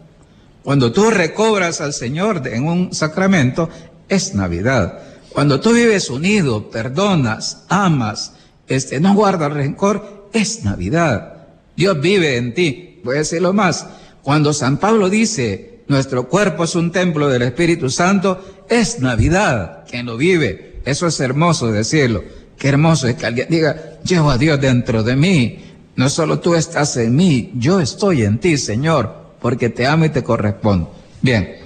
Cuando 0.64 0.90
tú 0.90 1.08
recobras 1.08 1.80
al 1.80 1.92
Señor 1.92 2.42
en 2.48 2.66
un 2.66 2.92
sacramento, 2.92 3.70
es 4.08 4.34
Navidad. 4.34 4.98
Cuando 5.28 5.60
tú 5.60 5.72
vives 5.72 6.10
unido, 6.10 6.68
perdonas, 6.68 7.62
amas, 7.68 8.32
este, 8.66 8.98
no 8.98 9.14
guardas 9.14 9.52
rencor, 9.52 10.28
es 10.32 10.64
Navidad. 10.64 11.46
Dios 11.76 12.00
vive 12.00 12.38
en 12.38 12.54
ti. 12.54 13.00
Voy 13.04 13.14
a 13.14 13.18
decirlo 13.18 13.52
más. 13.52 13.86
Cuando 14.22 14.52
San 14.52 14.78
Pablo 14.78 15.08
dice, 15.08 15.84
nuestro 15.86 16.28
cuerpo 16.28 16.64
es 16.64 16.74
un 16.74 16.90
templo 16.90 17.28
del 17.28 17.42
Espíritu 17.42 17.88
Santo, 17.88 18.64
es 18.68 18.98
Navidad. 18.98 19.84
Quien 19.88 20.06
lo 20.06 20.16
vive, 20.16 20.80
eso 20.84 21.06
es 21.06 21.20
hermoso 21.20 21.70
decirlo. 21.70 22.24
Qué 22.58 22.66
hermoso 22.68 23.06
es 23.06 23.14
que 23.14 23.26
alguien 23.26 23.46
diga, 23.48 24.00
llevo 24.02 24.28
a 24.28 24.38
Dios 24.38 24.60
dentro 24.60 25.04
de 25.04 25.14
mí. 25.14 25.69
No 25.97 26.09
solo 26.09 26.40
tú 26.40 26.54
estás 26.54 26.97
en 26.97 27.14
mí, 27.14 27.52
yo 27.54 27.80
estoy 27.80 28.23
en 28.23 28.38
ti, 28.38 28.56
Señor, 28.56 29.35
porque 29.40 29.68
te 29.68 29.87
amo 29.87 30.04
y 30.04 30.11
te 30.11 30.23
correspondo. 30.23 30.94
Bien, 31.23 31.56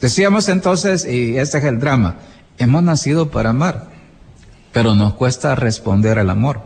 decíamos 0.00 0.48
entonces, 0.48 1.04
y 1.04 1.36
este 1.36 1.58
es 1.58 1.64
el 1.64 1.78
drama, 1.78 2.16
hemos 2.58 2.82
nacido 2.82 3.30
para 3.30 3.50
amar, 3.50 3.90
pero 4.72 4.94
nos 4.94 5.14
cuesta 5.14 5.54
responder 5.54 6.18
al 6.18 6.30
amor. 6.30 6.60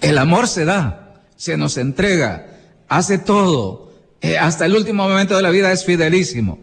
El 0.00 0.18
amor 0.18 0.48
se 0.48 0.64
da, 0.64 1.22
se 1.36 1.56
nos 1.56 1.76
entrega, 1.76 2.46
hace 2.88 3.18
todo, 3.18 3.92
eh, 4.20 4.38
hasta 4.38 4.66
el 4.66 4.74
último 4.74 5.08
momento 5.08 5.36
de 5.36 5.42
la 5.42 5.50
vida 5.50 5.72
es 5.72 5.84
fidelísimo. 5.84 6.58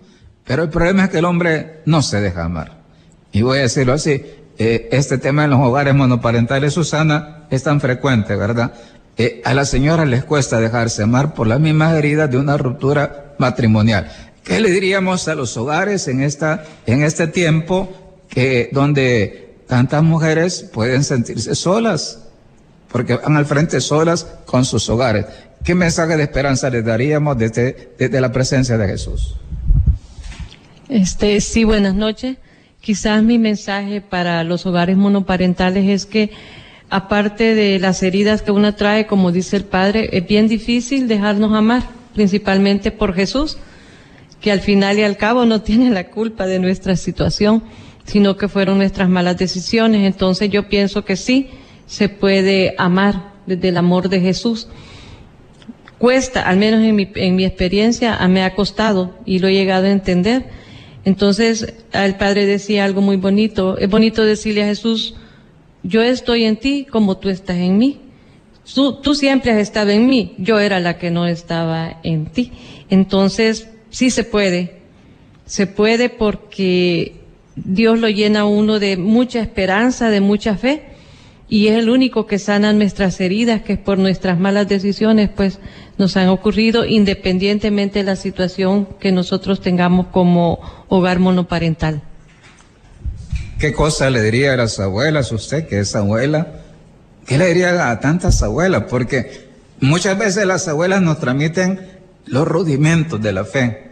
Pero 0.46 0.64
el 0.64 0.70
problema 0.70 1.06
es 1.06 1.10
que 1.10 1.20
el 1.20 1.26
hombre 1.26 1.82
no 1.86 2.02
se 2.02 2.22
deja 2.22 2.44
amar. 2.44 2.84
Y 3.32 3.42
voy 3.42 3.60
a 3.60 3.62
decirlo 3.64 3.94
así, 3.94 4.24
eh, 4.58 4.90
este 4.92 5.18
tema 5.18 5.44
en 5.44 5.50
los 5.50 5.60
hogares 5.60 5.96
monoparentales, 5.96 6.74
Susana, 6.74 7.48
es 7.50 7.64
tan 7.64 7.82
frecuente, 7.82 8.36
¿verdad? 8.36 8.74
Eh, 9.18 9.42
a 9.46 9.54
las 9.54 9.70
señoras 9.70 10.08
les 10.08 10.24
cuesta 10.26 10.60
dejarse 10.60 11.04
amar 11.04 11.34
por 11.34 11.48
las 11.48 11.60
mismas 11.60 11.94
heridas 11.96 12.30
de 12.30 12.38
una 12.38 12.58
ruptura 12.58 13.36
matrimonial. 13.38 14.12
¿Qué 14.44 14.60
le 14.60 14.70
diríamos 14.70 15.28
a 15.28 15.36
los 15.36 15.56
hogares 15.58 16.08
en, 16.08 16.22
esta, 16.22 16.66
en 16.86 17.02
este 17.02 17.28
tiempo 17.28 17.90
que, 18.30 18.70
donde 18.72 19.56
tantas 19.68 20.04
mujeres 20.04 20.70
pueden 20.72 21.04
sentirse 21.04 21.56
solas? 21.56 22.20
Porque 22.92 23.16
van 23.16 23.38
al 23.38 23.46
frente 23.46 23.82
solas 23.82 24.28
con 24.46 24.66
sus 24.66 24.88
hogares. 24.90 25.26
¿Qué 25.64 25.74
mensaje 25.74 26.16
de 26.16 26.24
esperanza 26.24 26.70
les 26.70 26.86
daríamos 26.86 27.38
desde, 27.38 27.94
desde 27.98 28.22
la 28.22 28.32
presencia 28.32 28.78
de 28.78 28.88
Jesús? 28.88 29.36
Este, 30.90 31.42
sí, 31.42 31.64
buenas 31.64 31.96
noches. 31.96 32.38
Quizás 32.82 33.24
mi 33.24 33.40
mensaje 33.40 34.00
para 34.00 34.44
los 34.44 34.68
hogares 34.68 34.96
monoparentales 34.96 35.90
es 35.90 36.06
que, 36.06 36.30
aparte 36.90 37.56
de 37.56 37.80
las 37.80 38.04
heridas 38.04 38.42
que 38.42 38.52
uno 38.52 38.76
trae, 38.76 39.08
como 39.08 39.32
dice 39.32 39.58
el 39.58 39.66
Padre, 39.66 40.10
es 40.14 40.28
bien 40.28 40.48
difícil 40.48 41.08
dejarnos 41.08 41.54
amar, 41.54 41.84
principalmente 42.14 42.92
por 42.92 43.14
Jesús, 43.14 43.58
que 44.42 44.52
al 44.52 44.62
final 44.62 45.00
y 45.00 45.04
al 45.04 45.18
cabo 45.18 45.46
no 45.46 45.62
tiene 45.64 45.90
la 45.90 46.10
culpa 46.10 46.46
de 46.46 46.60
nuestra 46.60 46.96
situación, 46.96 47.64
sino 48.06 48.38
que 48.38 48.48
fueron 48.48 48.78
nuestras 48.78 49.10
malas 49.10 49.38
decisiones. 49.38 50.06
Entonces 50.06 50.50
yo 50.50 50.70
pienso 50.70 51.06
que 51.06 51.16
sí 51.16 51.50
se 51.88 52.10
puede 52.10 52.76
amar 52.78 53.34
desde 53.46 53.70
el 53.70 53.78
amor 53.78 54.10
de 54.10 54.22
Jesús 54.22 54.68
cuesta, 55.98 56.48
al 56.48 56.58
menos 56.58 56.82
en 56.82 56.96
mi, 56.96 57.10
en 57.16 57.40
experiencia, 57.40 58.20
me 58.28 58.44
ha 58.44 58.56
costado 58.56 59.16
y 59.26 59.40
lo 59.40 59.48
he 59.48 59.54
llegado 59.54 59.88
a 59.88 59.92
entender. 59.92 60.46
Entonces, 61.04 61.74
el 61.94 62.16
Padre 62.16 62.46
decía 62.46 62.86
algo 62.86 63.02
muy 63.02 63.18
bonito. 63.18 63.78
Es 63.78 63.90
bonito 63.90 64.24
decirle 64.24 64.64
a 64.64 64.68
Jesús, 64.68 65.16
yo 65.88 66.02
estoy 66.02 66.46
en 66.46 66.58
ti 66.58 66.86
como 66.90 67.18
tú 67.18 67.30
estás 67.30 67.58
en 67.58 67.78
mí. 67.78 68.00
Tú, 68.74 69.14
siempre 69.14 69.52
has 69.52 69.60
estado 69.60 69.92
en 69.92 70.08
mí, 70.08 70.34
yo 70.40 70.60
era 70.60 70.80
la 70.80 70.98
que 70.98 71.12
no 71.12 71.28
estaba 71.28 72.00
en 72.02 72.26
ti. 72.26 72.52
Entonces, 72.90 73.70
sí 73.92 74.10
se 74.10 74.24
puede. 74.24 74.82
Se 75.46 75.68
puede 75.68 76.10
porque 76.10 77.14
Dios 77.56 78.00
lo 78.00 78.10
llena 78.10 78.42
a 78.42 78.46
uno 78.46 78.80
de 78.80 78.98
mucha 78.98 79.40
esperanza, 79.40 80.10
de 80.10 80.20
mucha 80.20 80.58
fe 80.58 80.96
y 81.48 81.68
es 81.68 81.78
el 81.78 81.90
único 81.90 82.26
que 82.26 82.40
sana 82.40 82.74
nuestras 82.74 83.22
heridas, 83.22 83.62
que 83.62 83.78
por 83.78 84.00
nuestras 84.00 84.40
malas 84.40 84.68
decisiones, 84.68 85.30
pues 85.30 85.60
nos 86.00 86.18
han 86.18 86.30
ocurrido 86.30 86.86
independientemente 86.86 88.00
de 88.00 88.06
la 88.06 88.16
situación 88.16 88.88
que 89.00 89.12
nosotros 89.12 89.62
tengamos 89.62 90.08
como 90.08 90.60
hogar 90.90 91.20
monoparental. 91.20 92.02
¿Qué 93.60 93.74
cosa 93.74 94.10
le 94.10 94.22
diría 94.22 94.54
a 94.54 94.58
las 94.58 94.80
abuelas 94.80 95.32
usted, 95.32 95.68
que 95.68 95.80
es 95.80 95.96
abuela? 95.96 96.48
¿Qué 97.26 97.38
le 97.38 97.48
diría 97.48 97.90
a 97.90 98.00
tantas 98.00 98.44
abuelas? 98.44 98.84
Porque 98.90 99.48
muchas 99.80 100.18
veces 100.18 100.46
las 100.46 100.68
abuelas 100.68 101.02
nos 101.02 101.20
transmiten 101.20 101.80
los 102.26 102.48
rudimentos 102.48 103.22
de 103.22 103.34
la 103.34 103.46
fe. 103.46 103.92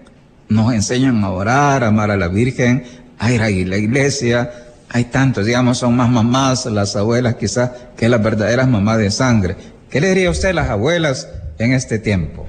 Nos 0.50 0.74
enseñan 0.74 1.24
a 1.24 1.32
orar, 1.32 1.84
a 1.84 1.88
amar 1.88 2.12
a 2.12 2.18
la 2.18 2.28
Virgen, 2.28 2.84
a 3.18 3.32
ir 3.32 3.42
a 3.42 3.50
la 3.50 3.78
iglesia, 3.78 4.52
hay 4.94 5.06
tantos, 5.06 5.48
digamos, 5.48 5.80
son 5.80 5.96
más 5.96 6.08
mamás 6.08 6.68
las 6.68 6.96
abuelas 6.96 7.36
quizás 7.36 7.72
que 7.98 8.08
las 8.08 8.22
verdaderas 8.22 8.68
mamás 8.68 9.00
de 9.00 9.10
sangre. 9.10 9.56
¿Qué 9.90 10.00
le 10.00 10.10
diría 10.10 10.30
usted 10.30 10.50
a 10.50 10.54
las 10.54 10.70
abuelas 10.70 11.28
en 11.58 11.74
este 11.74 11.98
tiempo? 11.98 12.46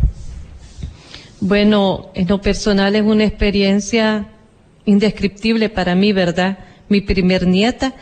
Bueno, 1.40 2.10
en 2.14 2.28
lo 2.28 2.42
personal 2.42 2.96
es 2.96 3.02
una 3.02 3.24
experiencia 3.24 4.28
indescriptible 4.84 5.70
para 5.70 5.94
mí, 5.94 6.12
¿verdad? 6.12 6.58
Mi 6.88 7.00
primer 7.00 7.46
nieta. 7.46 7.94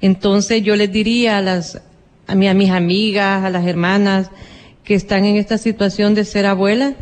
Entonces 0.00 0.62
yo 0.62 0.76
les 0.76 0.90
diría 0.90 1.38
a 1.38 1.42
las, 1.42 1.80
a, 2.26 2.34
mis 2.34 2.70
amigas, 2.70 3.44
a 3.44 3.50
las 3.50 3.66
hermanas 3.66 4.30
que 4.84 4.94
están 4.94 5.24
en 5.24 5.36
esta 5.36 5.58
situación 5.58 6.14
de 6.14 6.24
ser 6.24 6.46
abuelas, 6.46 6.94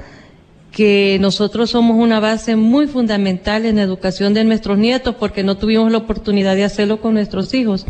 que 0.73 1.19
nosotros 1.21 1.71
somos 1.71 1.97
una 1.97 2.21
base 2.21 2.57
muy 2.57 2.87
fundamental 2.87 3.65
en 3.65 3.77
la 3.77 3.83
educación 3.83 4.35
de 4.35 4.45
nuestros 4.45 4.79
nietos 4.79 5.15
porque 5.15 5.43
no 5.43 5.57
tuvimos 5.57 5.91
la 5.91 5.99
oportunidad 5.99 6.57
de 6.57 6.65
hacerlo 6.65 7.01
con 7.01 7.15
nuestros 7.15 7.55
hijos. 7.55 7.87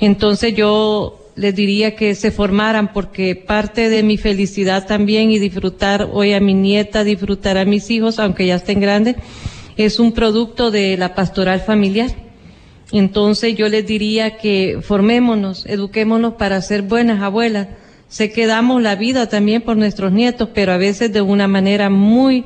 Entonces 0.00 0.54
yo 0.54 1.20
les 1.36 1.54
diría 1.54 1.94
que 1.94 2.14
se 2.14 2.30
formaran 2.30 2.92
porque 2.92 3.36
parte 3.36 3.88
de 3.88 4.02
mi 4.02 4.16
felicidad 4.16 4.86
también 4.86 5.30
y 5.30 5.38
disfrutar 5.38 6.08
hoy 6.12 6.32
a 6.32 6.40
mi 6.40 6.54
nieta, 6.54 7.04
disfrutar 7.04 7.56
a 7.56 7.64
mis 7.64 7.90
hijos, 7.90 8.18
aunque 8.18 8.46
ya 8.46 8.56
estén 8.56 8.80
grandes, 8.80 9.16
es 9.76 9.98
un 10.00 10.12
producto 10.12 10.70
de 10.70 10.96
la 10.96 11.14
pastoral 11.14 11.60
familiar. 11.60 12.10
Entonces 12.92 13.54
yo 13.56 13.68
les 13.68 13.86
diría 13.86 14.36
que 14.36 14.80
formémonos, 14.82 15.64
eduquémonos 15.66 16.34
para 16.34 16.60
ser 16.60 16.82
buenas 16.82 17.22
abuelas, 17.22 17.68
Sé 18.10 18.32
que 18.32 18.48
damos 18.48 18.82
la 18.82 18.96
vida 18.96 19.28
también 19.28 19.62
por 19.62 19.76
nuestros 19.76 20.10
nietos, 20.10 20.48
pero 20.52 20.72
a 20.72 20.76
veces 20.76 21.12
de 21.12 21.20
una 21.20 21.46
manera 21.46 21.90
muy 21.90 22.44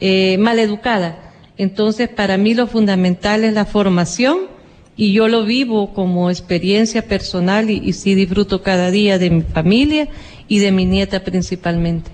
eh, 0.00 0.36
mal 0.38 0.58
educada. 0.58 1.32
Entonces, 1.56 2.08
para 2.08 2.36
mí 2.36 2.52
lo 2.52 2.66
fundamental 2.66 3.44
es 3.44 3.54
la 3.54 3.64
formación 3.64 4.38
y 4.96 5.12
yo 5.12 5.28
lo 5.28 5.44
vivo 5.44 5.94
como 5.94 6.30
experiencia 6.30 7.06
personal 7.06 7.70
y, 7.70 7.76
y 7.76 7.92
sí 7.92 8.16
disfruto 8.16 8.64
cada 8.64 8.90
día 8.90 9.16
de 9.20 9.30
mi 9.30 9.42
familia 9.42 10.08
y 10.48 10.58
de 10.58 10.72
mi 10.72 10.84
nieta 10.84 11.22
principalmente. 11.22 12.10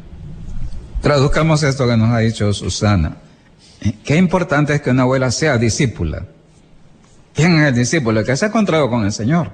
Traduzcamos 1.00 1.62
esto 1.62 1.88
que 1.88 1.96
nos 1.96 2.10
ha 2.10 2.18
dicho 2.18 2.52
Susana. 2.52 3.16
Qué 4.04 4.16
importante 4.16 4.74
es 4.74 4.82
que 4.82 4.90
una 4.90 5.04
abuela 5.04 5.30
sea 5.30 5.56
discípula. 5.56 6.26
¿Quién 7.34 7.58
es 7.60 7.68
el 7.68 7.74
discípulo? 7.74 8.20
El 8.20 8.26
que 8.26 8.36
se 8.36 8.44
ha 8.44 8.48
encontrado 8.48 8.88
con 8.88 9.04
el 9.04 9.12
Señor 9.12 9.50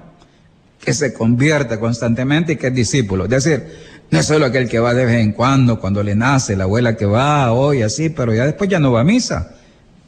que 0.83 0.93
se 0.93 1.13
convierte 1.13 1.79
constantemente 1.79 2.53
y 2.53 2.55
que 2.55 2.67
es 2.67 2.73
discípulo. 2.73 3.25
Es 3.25 3.29
decir, 3.43 3.65
no 4.09 4.19
es 4.19 4.25
solo 4.25 4.45
aquel 4.45 4.69
que 4.69 4.79
va 4.79 4.93
de 4.93 5.05
vez 5.05 5.19
en 5.19 5.33
cuando, 5.33 5.79
cuando 5.79 6.03
le 6.03 6.15
nace, 6.15 6.55
la 6.55 6.63
abuela 6.63 6.95
que 6.95 7.05
va 7.05 7.51
hoy 7.51 7.81
así, 7.81 8.09
pero 8.09 8.33
ya 8.33 8.45
después 8.45 8.69
ya 8.69 8.79
no 8.79 8.91
va 8.91 9.01
a 9.01 9.03
misa. 9.03 9.51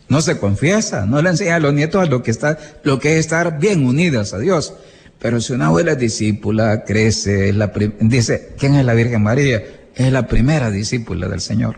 No 0.07 0.21
se 0.21 0.37
confiesa, 0.37 1.05
no 1.05 1.21
le 1.21 1.29
enseña 1.29 1.55
a 1.55 1.59
los 1.59 1.73
nietos 1.73 2.01
a 2.01 2.05
lo 2.05 2.23
que 2.23 2.31
está, 2.31 2.57
lo 2.83 2.97
que 2.97 3.13
es 3.13 3.19
estar 3.19 3.59
bien 3.59 3.85
unidas 3.85 4.33
a 4.33 4.39
Dios. 4.39 4.73
Pero 5.19 5.41
si 5.41 5.53
una 5.53 5.67
abuela 5.67 5.91
es 5.91 5.99
discípula, 5.99 6.85
crece, 6.85 7.51
la 7.51 7.71
dice, 7.99 8.53
¿quién 8.57 8.75
es 8.75 8.85
la 8.85 8.93
Virgen 8.93 9.21
María? 9.21 9.61
Es 9.95 10.11
la 10.11 10.27
primera 10.27 10.71
discípula 10.71 11.27
del 11.27 11.41
Señor. 11.41 11.77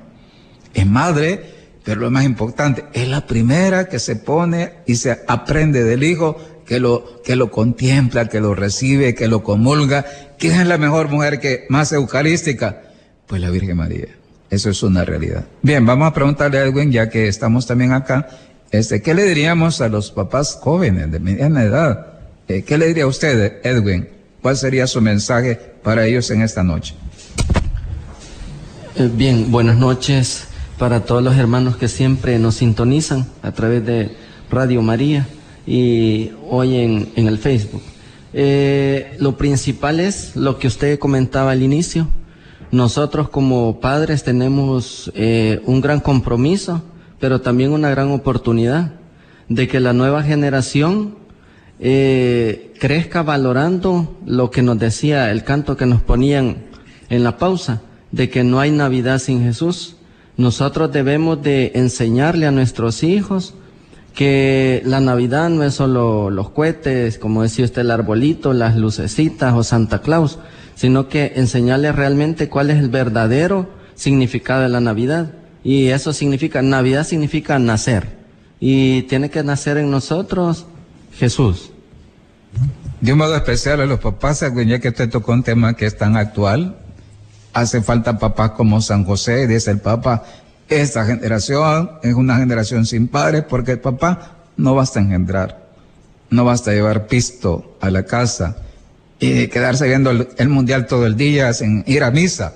Es 0.74 0.86
madre, 0.86 1.44
pero 1.84 2.02
lo 2.02 2.12
más 2.12 2.26
importante, 2.26 2.86
es 2.94 3.08
la 3.08 3.26
primera 3.26 3.88
que 3.88 4.00
se 4.00 4.16
pone 4.16 4.74
y 4.86 4.96
se 4.96 5.20
aprende 5.28 5.84
del 5.84 6.04
Hijo 6.04 6.38
que 6.66 6.80
lo, 6.80 7.22
que 7.24 7.36
lo 7.36 7.50
contempla, 7.50 8.30
que 8.30 8.40
lo 8.40 8.54
recibe, 8.54 9.16
que 9.16 9.28
lo 9.28 9.44
comulga. 9.44 10.06
¿Quién 10.38 10.60
es 10.60 10.68
la 10.68 10.78
mejor 10.78 11.10
mujer 11.10 11.40
que 11.40 11.66
más 11.70 11.92
eucarística? 11.92 12.84
Pues 13.28 13.42
la 13.42 13.50
Virgen 13.50 13.78
María. 13.78 14.08
Eso 14.50 14.70
es 14.70 14.84
una 14.84 15.04
realidad. 15.06 15.46
Bien, 15.62 15.86
vamos 15.86 16.08
a 16.08 16.14
preguntarle 16.14 16.60
a 16.60 16.64
Edwin, 16.64 16.92
ya 16.92 17.10
que 17.10 17.28
estamos 17.28 17.66
también 17.66 17.94
acá, 17.94 18.28
este, 18.70 19.02
¿qué 19.02 19.14
le 19.14 19.24
diríamos 19.24 19.82
a 19.82 19.90
los 19.90 20.12
papás 20.12 20.60
jóvenes 20.62 21.12
de 21.12 21.20
mediana 21.20 21.64
edad? 21.64 22.08
Eh, 22.48 22.64
¿Qué 22.64 22.78
le 22.78 22.88
diría 22.88 23.06
a 23.06 23.08
usted, 23.08 23.60
Edwin? 23.64 24.08
¿Cuál 24.42 24.58
sería 24.58 24.88
su 24.88 25.02
mensaje 25.02 25.56
para 25.56 26.06
ellos 26.06 26.30
en 26.32 26.42
esta 26.42 26.64
noche? 26.64 26.96
Eh, 28.96 29.10
bien, 29.14 29.52
buenas 29.52 29.78
noches 29.78 30.48
para 30.82 31.06
todos 31.06 31.22
los 31.22 31.38
hermanos 31.38 31.78
que 31.78 31.88
siempre 31.88 32.40
nos 32.40 32.56
sintonizan 32.56 33.28
a 33.44 33.52
través 33.52 33.86
de 33.86 34.16
Radio 34.50 34.82
María 34.82 35.28
y 35.68 36.32
hoy 36.50 36.76
en, 36.76 37.12
el 37.16 37.38
Facebook. 37.38 37.84
Eh, 38.34 39.16
lo 39.20 39.38
principal 39.38 40.00
es 40.00 40.36
lo 40.36 40.58
que 40.58 40.66
usted 40.66 40.98
comentaba 40.98 41.52
al 41.52 41.62
inicio. 41.62 42.08
Nosotros 42.72 43.30
como 43.30 43.80
padres 43.80 44.24
tenemos 44.24 45.12
eh, 45.14 45.62
un 45.68 45.82
gran 45.82 46.00
compromiso, 46.00 46.82
pero 47.20 47.42
también 47.42 47.74
una 47.74 47.92
gran 47.92 48.10
oportunidad 48.10 48.94
de 49.50 49.68
que 49.68 49.80
la 49.80 49.94
nueva 49.94 50.24
generación 50.24 51.14
eh, 51.80 52.74
crezca 52.80 53.22
valorando 53.22 54.18
lo 54.26 54.50
que 54.50 54.64
nos 54.64 54.80
decía 54.80 55.30
el 55.30 55.44
canto 55.44 55.78
que 55.78 55.86
nos 55.86 56.02
ponían 56.02 56.58
en 57.10 57.24
la 57.24 57.38
pausa, 57.38 57.84
de 58.12 58.32
que 58.32 58.44
no 58.44 58.60
hay 58.60 58.72
Navidad 58.72 59.20
sin 59.20 59.44
Jesús, 59.44 59.98
Nosotros 60.42 60.92
debemos 60.92 61.44
de 61.44 61.72
enseñarle 61.76 62.48
a 62.48 62.52
nuestros 62.52 63.04
hijos 63.04 63.54
que 64.16 64.82
la 64.86 65.00
Navidad 65.00 65.52
no 65.52 65.64
es 65.64 65.76
solo 65.76 66.32
los 66.32 66.50
cohetes, 66.50 67.20
como 67.20 67.44
decía 67.44 67.64
usted, 67.64 67.82
el 67.82 67.92
arbolito, 67.92 68.52
las 68.52 68.76
lucecitas 68.76 69.54
o 69.54 69.64
Santa 69.64 70.02
Claus, 70.02 70.40
sino 70.74 71.10
que 71.10 71.34
enseñarle 71.36 71.92
realmente 71.92 72.50
cuál 72.50 72.72
es 72.72 72.80
el 72.80 72.90
verdadero 72.90 73.70
significado 73.94 74.64
de 74.64 74.70
la 74.70 74.82
Navidad. 74.82 75.32
Y 75.64 75.90
eso 75.90 76.12
significa, 76.12 76.64
Navidad 76.64 77.06
significa 77.06 77.60
nacer. 77.60 78.08
Y 78.60 79.04
tiene 79.04 79.30
que 79.30 79.44
nacer 79.44 79.78
en 79.78 79.92
nosotros 79.92 80.66
Jesús. 81.20 81.70
De 83.00 83.14
un 83.14 83.20
modo 83.20 83.36
especial 83.36 83.80
a 83.80 83.86
los 83.86 84.00
papás, 84.00 84.44
ya 84.66 84.80
que 84.80 84.90
usted 84.90 85.08
tocó 85.08 85.34
un 85.34 85.44
tema 85.44 85.76
que 85.76 85.86
es 85.86 85.96
tan 85.96 86.18
actual, 86.18 86.78
hace 87.54 87.82
falta 87.82 88.18
papás 88.18 88.52
como 88.52 88.82
San 88.82 89.06
José, 89.06 89.48
dice 89.48 89.72
el 89.72 89.80
Papa, 89.80 90.24
esta 90.70 91.06
generación 91.06 91.92
es 92.02 92.14
una 92.14 92.38
generación 92.38 92.86
sin 92.86 93.08
padres 93.08 93.44
porque 93.48 93.74
el 93.74 93.80
papá 93.80 94.38
no 94.58 94.74
basta 94.74 95.00
engendrar, 95.00 95.70
no 96.30 96.46
basta 96.46 96.72
llevar 96.72 97.08
pisto 97.08 97.78
a 97.82 97.90
la 97.90 98.04
casa 98.04 98.58
y 99.20 99.48
quedarse 99.48 99.88
viendo 99.88 100.12
el, 100.12 100.50
mundial 100.50 100.88
todo 100.88 101.06
el 101.06 101.16
día 101.16 101.54
sin 101.54 101.84
ir 101.88 102.04
a 102.04 102.12
misa. 102.12 102.56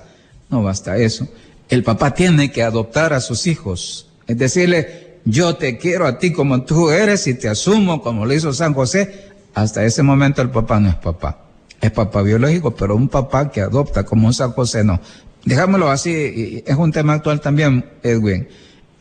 No 0.50 0.62
basta 0.62 0.96
eso. 0.96 1.28
El 1.68 1.82
papá 1.84 2.14
tiene 2.14 2.50
que 2.50 2.62
adoptar 2.62 3.12
a 3.12 3.20
sus 3.20 3.46
hijos, 3.46 4.08
es 4.26 4.38
decirle, 4.38 5.18
yo 5.24 5.56
te 5.56 5.76
quiero 5.76 6.06
a 6.06 6.18
ti 6.18 6.32
como 6.32 6.62
tú 6.62 6.90
eres 6.90 7.26
y 7.26 7.34
te 7.34 7.48
asumo 7.48 8.00
como 8.00 8.24
lo 8.24 8.32
hizo 8.32 8.52
San 8.52 8.74
José. 8.74 9.26
Hasta 9.54 9.84
ese 9.84 10.02
momento 10.02 10.42
el 10.42 10.50
papá 10.50 10.80
no 10.80 10.88
es 10.88 10.94
papá 10.96 11.45
es 11.86 11.92
papá 11.92 12.22
biológico, 12.22 12.74
pero 12.74 12.96
un 12.96 13.08
papá 13.08 13.50
que 13.50 13.60
adopta 13.60 14.04
como 14.04 14.26
un 14.26 14.34
San 14.34 14.52
José 14.52 14.84
no. 14.84 15.00
Dejámoslo 15.44 15.90
así, 15.90 16.64
es 16.66 16.76
un 16.76 16.92
tema 16.92 17.14
actual 17.14 17.40
también, 17.40 17.84
Edwin. 18.02 18.48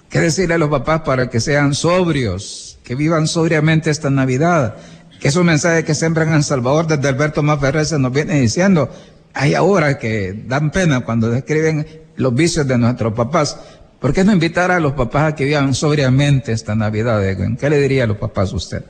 ¿Qué 0.10 0.20
decirle 0.20 0.56
a 0.56 0.58
los 0.58 0.70
papás 0.70 1.02
para 1.02 1.30
que 1.30 1.40
sean 1.40 1.74
sobrios, 1.74 2.78
que 2.84 2.96
vivan 2.96 3.28
sobriamente 3.28 3.90
esta 3.90 4.10
Navidad? 4.10 4.76
Que 5.20 5.30
es 5.30 5.36
un 5.36 5.48
mensaje 5.48 5.84
que 5.84 5.96
sembran 5.96 6.34
en 6.34 6.44
Salvador 6.44 6.88
desde 6.88 7.08
Alberto 7.08 7.42
Maferrer 7.42 7.86
se 7.86 8.00
nos 8.00 8.14
viene 8.14 8.40
diciendo. 8.40 8.90
Hay 9.34 9.56
ahora 9.56 9.98
que 9.98 10.44
dan 10.48 10.72
pena 10.72 11.02
cuando 11.02 11.30
describen 11.30 11.86
los 12.16 12.34
vicios 12.34 12.68
de 12.68 12.78
nuestros 12.78 13.14
papás. 13.14 13.58
¿Por 14.00 14.14
qué 14.14 14.24
no 14.24 14.32
invitar 14.32 14.72
a 14.72 14.80
los 14.80 14.94
papás 14.94 15.34
a 15.34 15.36
que 15.36 15.46
vivan 15.46 15.74
sobriamente 15.74 16.52
esta 16.52 16.76
Navidad, 16.76 17.28
Edwin? 17.28 17.58
¿Qué 17.58 17.70
le 17.70 17.80
diría 17.80 18.04
a 18.04 18.08
los 18.08 18.18
papás 18.18 18.54
usted? 18.54 18.86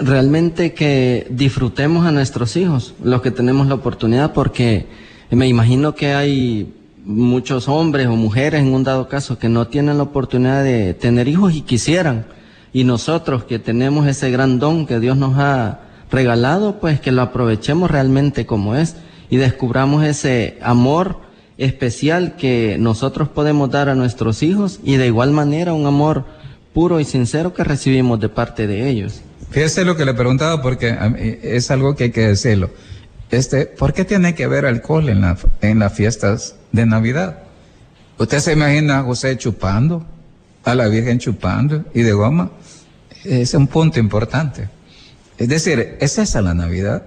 Realmente 0.00 0.74
que 0.74 1.26
disfrutemos 1.30 2.06
a 2.06 2.12
nuestros 2.12 2.56
hijos, 2.56 2.94
los 3.02 3.22
que 3.22 3.30
tenemos 3.30 3.66
la 3.66 3.74
oportunidad, 3.74 4.32
porque 4.32 4.86
me 5.30 5.48
imagino 5.48 5.94
que 5.94 6.14
hay 6.14 6.72
muchos 7.04 7.68
hombres 7.68 8.06
o 8.06 8.16
mujeres 8.16 8.62
en 8.62 8.72
un 8.72 8.84
dado 8.84 9.08
caso 9.08 9.38
que 9.38 9.48
no 9.48 9.66
tienen 9.66 9.98
la 9.98 10.04
oportunidad 10.04 10.64
de 10.64 10.94
tener 10.94 11.28
hijos 11.28 11.54
y 11.54 11.62
quisieran. 11.62 12.26
Y 12.72 12.84
nosotros 12.84 13.44
que 13.44 13.58
tenemos 13.58 14.06
ese 14.06 14.30
gran 14.30 14.58
don 14.58 14.86
que 14.86 15.00
Dios 15.00 15.16
nos 15.16 15.38
ha 15.38 15.80
regalado, 16.10 16.80
pues 16.80 17.00
que 17.00 17.12
lo 17.12 17.22
aprovechemos 17.22 17.90
realmente 17.90 18.46
como 18.46 18.74
es 18.74 18.96
y 19.30 19.36
descubramos 19.36 20.04
ese 20.04 20.58
amor 20.62 21.18
especial 21.56 22.36
que 22.36 22.76
nosotros 22.78 23.28
podemos 23.28 23.70
dar 23.70 23.88
a 23.88 23.94
nuestros 23.94 24.42
hijos 24.42 24.80
y 24.82 24.96
de 24.96 25.06
igual 25.06 25.30
manera 25.30 25.72
un 25.72 25.86
amor 25.86 26.24
puro 26.72 26.98
y 27.00 27.04
sincero 27.04 27.54
que 27.54 27.64
recibimos 27.64 28.18
de 28.20 28.28
parte 28.28 28.66
de 28.66 28.88
ellos. 28.88 29.23
Fíjese 29.50 29.84
lo 29.84 29.96
que 29.96 30.04
le 30.04 30.14
preguntaba 30.14 30.60
porque 30.62 30.96
es 31.42 31.70
algo 31.70 31.94
que 31.94 32.04
hay 32.04 32.10
que 32.10 32.28
decirlo. 32.28 32.70
Este, 33.30 33.66
¿por 33.66 33.92
qué 33.92 34.04
tiene 34.04 34.34
que 34.34 34.44
haber 34.44 34.66
alcohol 34.66 35.08
en, 35.08 35.20
la, 35.20 35.36
en 35.60 35.78
las 35.78 35.92
fiestas 35.92 36.56
de 36.72 36.86
Navidad? 36.86 37.38
¿Usted 38.18 38.38
se 38.38 38.52
imagina 38.52 39.00
a 39.00 39.02
José 39.02 39.36
chupando, 39.36 40.06
a 40.64 40.74
la 40.74 40.86
Virgen 40.86 41.18
chupando 41.18 41.84
y 41.94 42.02
de 42.02 42.12
goma? 42.12 42.50
Es 43.24 43.54
un 43.54 43.66
punto 43.66 43.98
importante. 43.98 44.68
Es 45.36 45.48
decir, 45.48 45.96
es 46.00 46.18
esa 46.18 46.42
la 46.42 46.54
Navidad. 46.54 47.02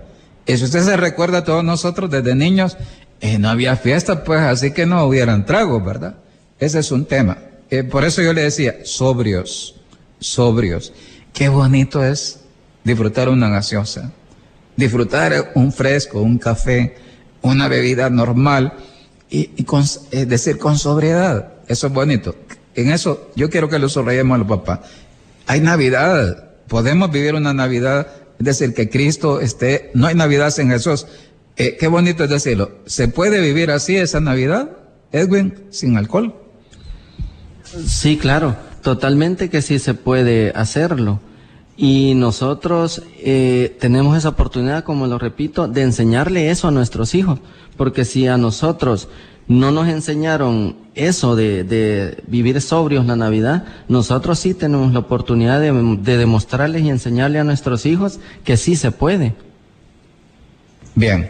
Y 0.45 0.58
si 0.58 0.65
usted 0.65 0.82
se 0.82 0.97
recuerda 0.97 1.39
a 1.39 1.43
todos 1.43 1.63
nosotros 1.63 2.10
desde 2.10 2.36
niños, 2.36 2.78
eh, 3.21 3.39
no 3.39 3.50
había 3.50 3.76
fiesta, 3.76 4.23
pues 4.23 4.41
así 4.41 4.71
que 4.71 4.86
no 4.86 5.04
hubieran 5.06 5.45
tragos, 5.45 5.84
¿verdad? 5.84 6.15
Ese 6.60 6.80
es 6.80 6.91
un 6.91 7.06
tema. 7.06 7.38
Eh, 7.69 7.84
por 7.84 8.06
eso 8.06 8.21
yo 8.21 8.34
le 8.34 8.43
decía, 8.43 8.76
sobrios, 8.84 9.76
sobrios. 10.19 10.93
Qué 11.38 11.50
bonito 11.50 12.04
es 12.04 12.39
disfrutar 12.84 13.30
una 13.30 13.47
gaseosa, 13.47 14.12
disfrutar 14.76 15.52
un 15.54 15.71
fresco, 15.71 16.19
un 16.19 16.39
café, 16.39 16.95
una 17.43 17.67
bebida 17.67 18.10
normal 18.10 18.73
y, 19.30 19.52
es 20.10 20.28
decir, 20.28 20.58
con 20.58 20.80
sobriedad. 20.80 21.54
Eso 21.67 21.86
es 21.86 21.93
bonito. 21.93 22.36
En 22.73 22.89
eso 22.89 23.30
yo 23.36 23.52
quiero 23.52 23.69
que 23.69 23.78
lo 23.78 23.88
sonreímos 23.88 24.34
a 24.34 24.39
los 24.39 24.47
papás. 24.47 24.80
Hay 25.45 25.62
Navidad, 25.62 26.56
podemos 26.67 27.12
vivir 27.12 27.36
una 27.36 27.54
Navidad, 27.54 28.08
es 28.39 28.45
decir, 28.45 28.73
que 28.73 28.89
Cristo 28.89 29.39
esté, 29.39 29.91
no 29.93 30.08
hay 30.08 30.15
Navidad 30.15 30.50
sin 30.50 30.71
Jesús. 30.71 31.06
Eh, 31.56 31.78
qué 31.80 31.86
bonito 31.86 32.23
es 32.23 32.32
decirlo. 32.32 32.80
¿Se 32.88 33.10
puede 33.10 33.41
vivir 33.41 33.69
así 33.69 33.95
esa 33.95 34.19
Navidad, 34.19 34.71
Edwin, 35.12 35.54
sin 35.69 35.97
alcohol? 35.97 36.34
Sí, 37.86 38.17
claro, 38.17 38.56
totalmente 38.88 39.50
que 39.50 39.62
sí 39.62 39.80
se 39.80 39.95
puede 39.95 40.54
hacerlo. 40.56 41.19
Y 41.76 42.13
nosotros 42.15 43.04
eh, 43.19 43.76
tenemos 43.82 44.17
esa 44.17 44.30
oportunidad, 44.30 44.86
como 44.86 45.08
lo 45.08 45.19
repito, 45.19 45.67
de 45.67 45.82
enseñarle 45.82 46.52
eso 46.52 46.69
a 46.69 46.71
nuestros 46.71 47.13
hijos. 47.13 47.41
Porque 47.76 48.06
si 48.06 48.28
a 48.28 48.38
nosotros 48.38 49.10
no 49.50 49.73
nos 49.73 49.89
enseñaron 49.89 50.78
eso 50.95 51.36
de, 51.36 52.23
vivir 52.28 52.62
sobrios 52.62 53.06
la 53.06 53.17
Navidad, 53.17 53.65
nosotros 53.89 54.39
sí 54.39 54.54
tenemos 54.54 54.93
la 54.93 55.00
oportunidad 55.00 55.60
de, 55.60 55.97
de 56.02 56.15
demostrarles 56.15 56.84
y 56.84 56.89
enseñarle 56.89 57.39
a 57.39 57.43
nuestros 57.43 57.86
hijos 57.86 58.21
que 58.45 58.56
sí 58.56 58.78
se 58.78 58.91
puede. 58.91 59.36
Bien, 60.95 61.30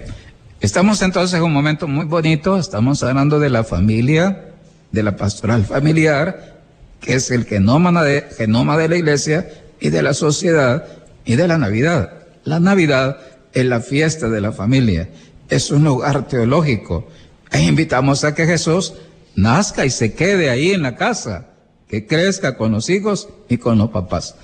estamos 0.61 1.01
entonces 1.01 1.39
en 1.39 1.43
un 1.43 1.53
momento 1.53 1.87
muy 1.87 2.05
bonito, 2.05 2.59
estamos 2.59 3.01
hablando 3.01 3.39
de 3.39 3.49
la 3.49 3.63
familia, 3.63 4.51
de 4.91 5.01
la 5.01 5.15
pastoral 5.15 5.65
familiar, 5.65 6.56
que 7.01 7.15
es 7.15 7.31
el 7.31 7.45
genoma 7.45 8.03
de, 8.03 8.25
genoma 8.37 8.77
de 8.77 8.89
la 8.89 8.97
iglesia, 8.97 9.47
y 9.79 9.89
de 9.89 10.01
la 10.01 10.13
sociedad 10.13 10.85
y 11.25 11.35
de 11.35 11.47
la 11.47 11.57
Navidad. 11.57 12.11
La 12.43 12.59
Navidad 12.59 13.17
es 13.53 13.65
la 13.65 13.79
fiesta 13.79 14.29
de 14.29 14.41
la 14.41 14.51
familia, 14.51 15.09
es 15.49 15.71
un 15.71 15.83
lugar 15.83 16.27
teológico. 16.27 17.07
E 17.51 17.61
invitamos 17.61 18.23
a 18.23 18.35
que 18.35 18.45
Jesús 18.45 18.93
nazca 19.35 19.85
y 19.85 19.89
se 19.89 20.13
quede 20.13 20.49
ahí 20.49 20.71
en 20.71 20.83
la 20.83 20.95
casa, 20.95 21.47
que 21.87 22.05
crezca 22.05 22.57
con 22.57 22.71
los 22.71 22.89
hijos 22.89 23.29
y 23.47 23.57
con 23.57 23.77
los 23.77 23.89
papás. 23.89 24.35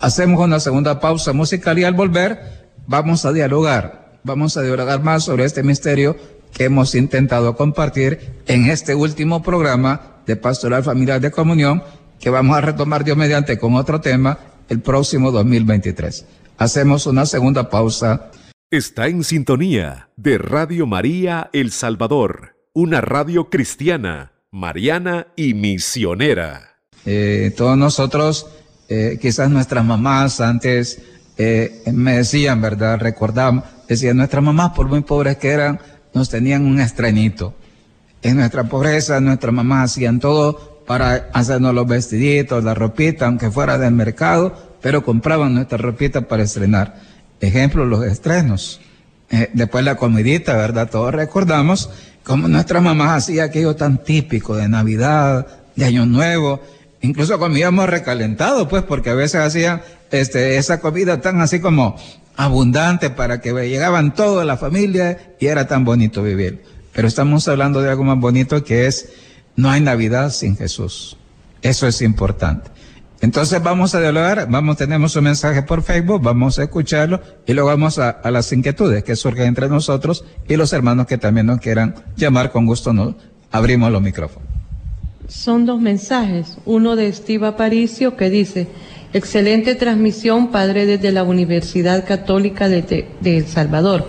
Hacemos 0.00 0.44
una 0.44 0.60
segunda 0.60 1.00
pausa 1.00 1.32
musical 1.32 1.78
y 1.78 1.84
al 1.84 1.94
volver 1.94 2.68
vamos 2.86 3.24
a 3.24 3.32
dialogar, 3.32 4.18
vamos 4.24 4.56
a 4.56 4.62
dialogar 4.62 5.02
más 5.02 5.24
sobre 5.24 5.44
este 5.44 5.62
misterio 5.62 6.16
que 6.52 6.64
hemos 6.64 6.94
intentado 6.94 7.54
compartir 7.56 8.34
en 8.46 8.66
este 8.70 8.94
último 8.94 9.42
programa 9.42 10.18
de 10.26 10.36
Pastoral 10.36 10.82
Familiar 10.84 11.20
de 11.20 11.30
Comunión, 11.30 11.82
que 12.20 12.30
vamos 12.30 12.56
a 12.56 12.60
retomar 12.60 13.02
Dios 13.02 13.16
mediante 13.16 13.58
con 13.58 13.74
otro 13.74 14.00
tema 14.00 14.38
el 14.68 14.80
próximo 14.80 15.32
2023. 15.32 16.26
Hacemos 16.58 17.06
una 17.06 17.24
segunda 17.26 17.70
pausa. 17.70 18.30
Está 18.70 19.08
en 19.08 19.24
sintonía 19.24 20.10
de 20.16 20.38
Radio 20.38 20.86
María 20.86 21.48
El 21.52 21.72
Salvador, 21.72 22.56
una 22.74 23.00
radio 23.00 23.48
cristiana, 23.48 24.32
mariana 24.50 25.28
y 25.34 25.54
misionera. 25.54 26.76
Eh, 27.06 27.52
todos 27.56 27.78
nosotros, 27.78 28.46
eh, 28.88 29.18
quizás 29.20 29.50
nuestras 29.50 29.84
mamás 29.84 30.40
antes 30.40 31.00
eh, 31.38 31.82
me 31.92 32.18
decían, 32.18 32.60
¿verdad? 32.60 32.98
Recordamos, 33.00 33.64
decían, 33.88 34.18
nuestras 34.18 34.44
mamás, 34.44 34.72
por 34.72 34.88
muy 34.88 35.00
pobres 35.00 35.38
que 35.38 35.48
eran, 35.48 35.80
nos 36.12 36.28
tenían 36.28 36.66
un 36.66 36.80
estrenito. 36.80 37.54
En 38.22 38.36
nuestra 38.36 38.64
pobreza, 38.64 39.18
nuestras 39.20 39.54
mamás 39.54 39.92
hacían 39.92 40.20
todo 40.20 40.69
para 40.90 41.28
hacernos 41.34 41.72
los 41.72 41.86
vestiditos, 41.86 42.64
la 42.64 42.74
ropita, 42.74 43.26
aunque 43.26 43.48
fuera 43.48 43.78
del 43.78 43.94
mercado, 43.94 44.52
pero 44.82 45.04
compraban 45.04 45.54
nuestra 45.54 45.78
ropita 45.78 46.22
para 46.22 46.42
estrenar. 46.42 46.96
Ejemplo, 47.40 47.86
los 47.86 48.04
estrenos. 48.04 48.80
Eh, 49.30 49.50
después 49.52 49.84
la 49.84 49.94
comidita, 49.94 50.56
¿verdad? 50.56 50.90
Todos 50.90 51.14
recordamos 51.14 51.90
cómo 52.24 52.48
nuestra 52.48 52.80
mamá 52.80 53.14
hacía 53.14 53.44
aquello 53.44 53.76
tan 53.76 54.02
típico 54.02 54.56
de 54.56 54.68
Navidad, 54.68 55.46
de 55.76 55.84
Año 55.84 56.06
Nuevo. 56.06 56.60
Incluso 57.02 57.38
comíamos 57.38 57.88
recalentado, 57.88 58.66
pues, 58.66 58.82
porque 58.82 59.10
a 59.10 59.14
veces 59.14 59.42
hacían 59.42 59.82
este, 60.10 60.56
esa 60.56 60.80
comida 60.80 61.20
tan 61.20 61.40
así 61.40 61.60
como 61.60 61.94
abundante 62.34 63.10
para 63.10 63.40
que 63.40 63.52
llegaban 63.68 64.12
toda 64.12 64.44
la 64.44 64.56
familia 64.56 65.36
y 65.38 65.46
era 65.46 65.68
tan 65.68 65.84
bonito 65.84 66.20
vivir. 66.20 66.64
Pero 66.92 67.06
estamos 67.06 67.46
hablando 67.46 67.80
de 67.80 67.90
algo 67.90 68.02
más 68.02 68.18
bonito 68.18 68.64
que 68.64 68.88
es 68.88 69.29
no 69.60 69.70
hay 69.70 69.80
Navidad 69.80 70.30
sin 70.30 70.56
Jesús. 70.56 71.16
Eso 71.62 71.86
es 71.86 72.00
importante. 72.02 72.70
Entonces 73.20 73.62
vamos 73.62 73.94
a 73.94 74.00
dialogar, 74.00 74.48
vamos, 74.48 74.78
tenemos 74.78 75.14
un 75.14 75.24
mensaje 75.24 75.62
por 75.62 75.82
Facebook, 75.82 76.22
vamos 76.22 76.58
a 76.58 76.62
escucharlo 76.62 77.20
y 77.46 77.52
luego 77.52 77.68
vamos 77.68 77.98
a, 77.98 78.18
las 78.30 78.50
inquietudes 78.50 79.04
que 79.04 79.14
surgen 79.14 79.46
entre 79.46 79.68
nosotros 79.68 80.24
y 80.48 80.56
los 80.56 80.72
hermanos 80.72 81.06
que 81.06 81.18
también 81.18 81.46
nos 81.46 81.60
quieran 81.60 81.94
llamar 82.16 82.50
con 82.50 82.64
gusto, 82.64 82.94
nos 82.94 83.16
abrimos 83.50 83.92
los 83.92 84.00
micrófonos. 84.00 84.48
son 85.28 85.66
dos 85.66 85.82
mensajes. 85.82 86.56
Uno 86.64 86.96
de 86.96 87.12
Steve 87.12 87.46
Aparicio 87.46 88.16
que 88.16 88.30
dice, 88.30 88.68
excelente 89.12 89.74
transmisión, 89.74 90.50
padre 90.50 90.86
desde 90.86 91.12
la 91.12 91.22
Universidad 91.22 92.06
Católica 92.06 92.70
de, 92.70 93.06
de 93.20 93.36
El 93.36 93.46
Salvador. 93.46 94.08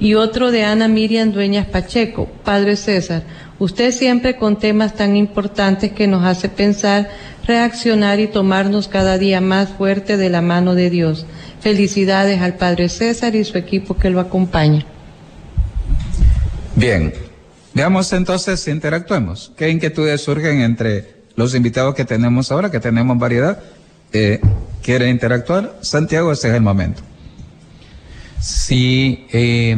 Y 0.00 0.14
otro 0.14 0.50
de 0.50 0.64
Ana 0.64 0.88
Miriam 0.88 1.30
Dueñas 1.30 1.66
Pacheco, 1.66 2.26
padre 2.42 2.74
César, 2.74 3.22
usted 3.60 3.92
siempre 3.92 4.36
con 4.36 4.58
temas 4.58 4.96
tan 4.96 5.14
importantes 5.14 5.92
que 5.92 6.08
nos 6.08 6.24
hace 6.24 6.48
pensar, 6.48 7.08
reaccionar 7.46 8.18
y 8.18 8.26
tomarnos 8.26 8.88
cada 8.88 9.18
día 9.18 9.40
más 9.40 9.68
fuerte 9.68 10.16
de 10.16 10.30
la 10.30 10.40
mano 10.40 10.74
de 10.74 10.90
Dios. 10.90 11.26
Felicidades 11.60 12.40
al 12.40 12.54
padre 12.54 12.88
César 12.88 13.36
y 13.36 13.44
su 13.44 13.58
equipo 13.58 13.96
que 13.96 14.10
lo 14.10 14.18
acompaña. 14.18 14.84
Bien, 16.74 17.12
veamos 17.74 18.12
entonces, 18.14 18.66
interactuemos. 18.66 19.52
¿Qué 19.56 19.68
inquietudes 19.68 20.22
surgen 20.22 20.62
entre 20.62 21.20
los 21.36 21.54
invitados 21.54 21.94
que 21.94 22.06
tenemos 22.06 22.50
ahora, 22.50 22.70
que 22.70 22.80
tenemos 22.80 23.18
variedad? 23.18 23.60
Eh, 24.12 24.40
¿Quiere 24.82 25.10
interactuar? 25.10 25.76
Santiago, 25.82 26.32
ese 26.32 26.48
es 26.48 26.54
el 26.54 26.62
momento. 26.62 27.02
Sí, 28.40 29.26
eh, 29.30 29.76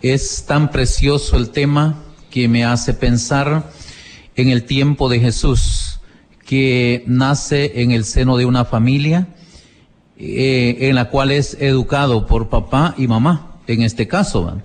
es 0.00 0.44
tan 0.46 0.70
precioso 0.70 1.36
el 1.36 1.50
tema 1.50 2.03
que 2.34 2.48
me 2.48 2.64
hace 2.64 2.94
pensar 2.94 3.70
en 4.34 4.48
el 4.48 4.64
tiempo 4.64 5.08
de 5.08 5.20
Jesús, 5.20 6.00
que 6.44 7.04
nace 7.06 7.80
en 7.80 7.92
el 7.92 8.04
seno 8.04 8.36
de 8.36 8.44
una 8.44 8.64
familia 8.64 9.28
eh, 10.18 10.78
en 10.80 10.96
la 10.96 11.10
cual 11.10 11.30
es 11.30 11.56
educado 11.60 12.26
por 12.26 12.48
papá 12.48 12.96
y 12.98 13.06
mamá, 13.06 13.60
en 13.68 13.82
este 13.82 14.08
caso. 14.08 14.60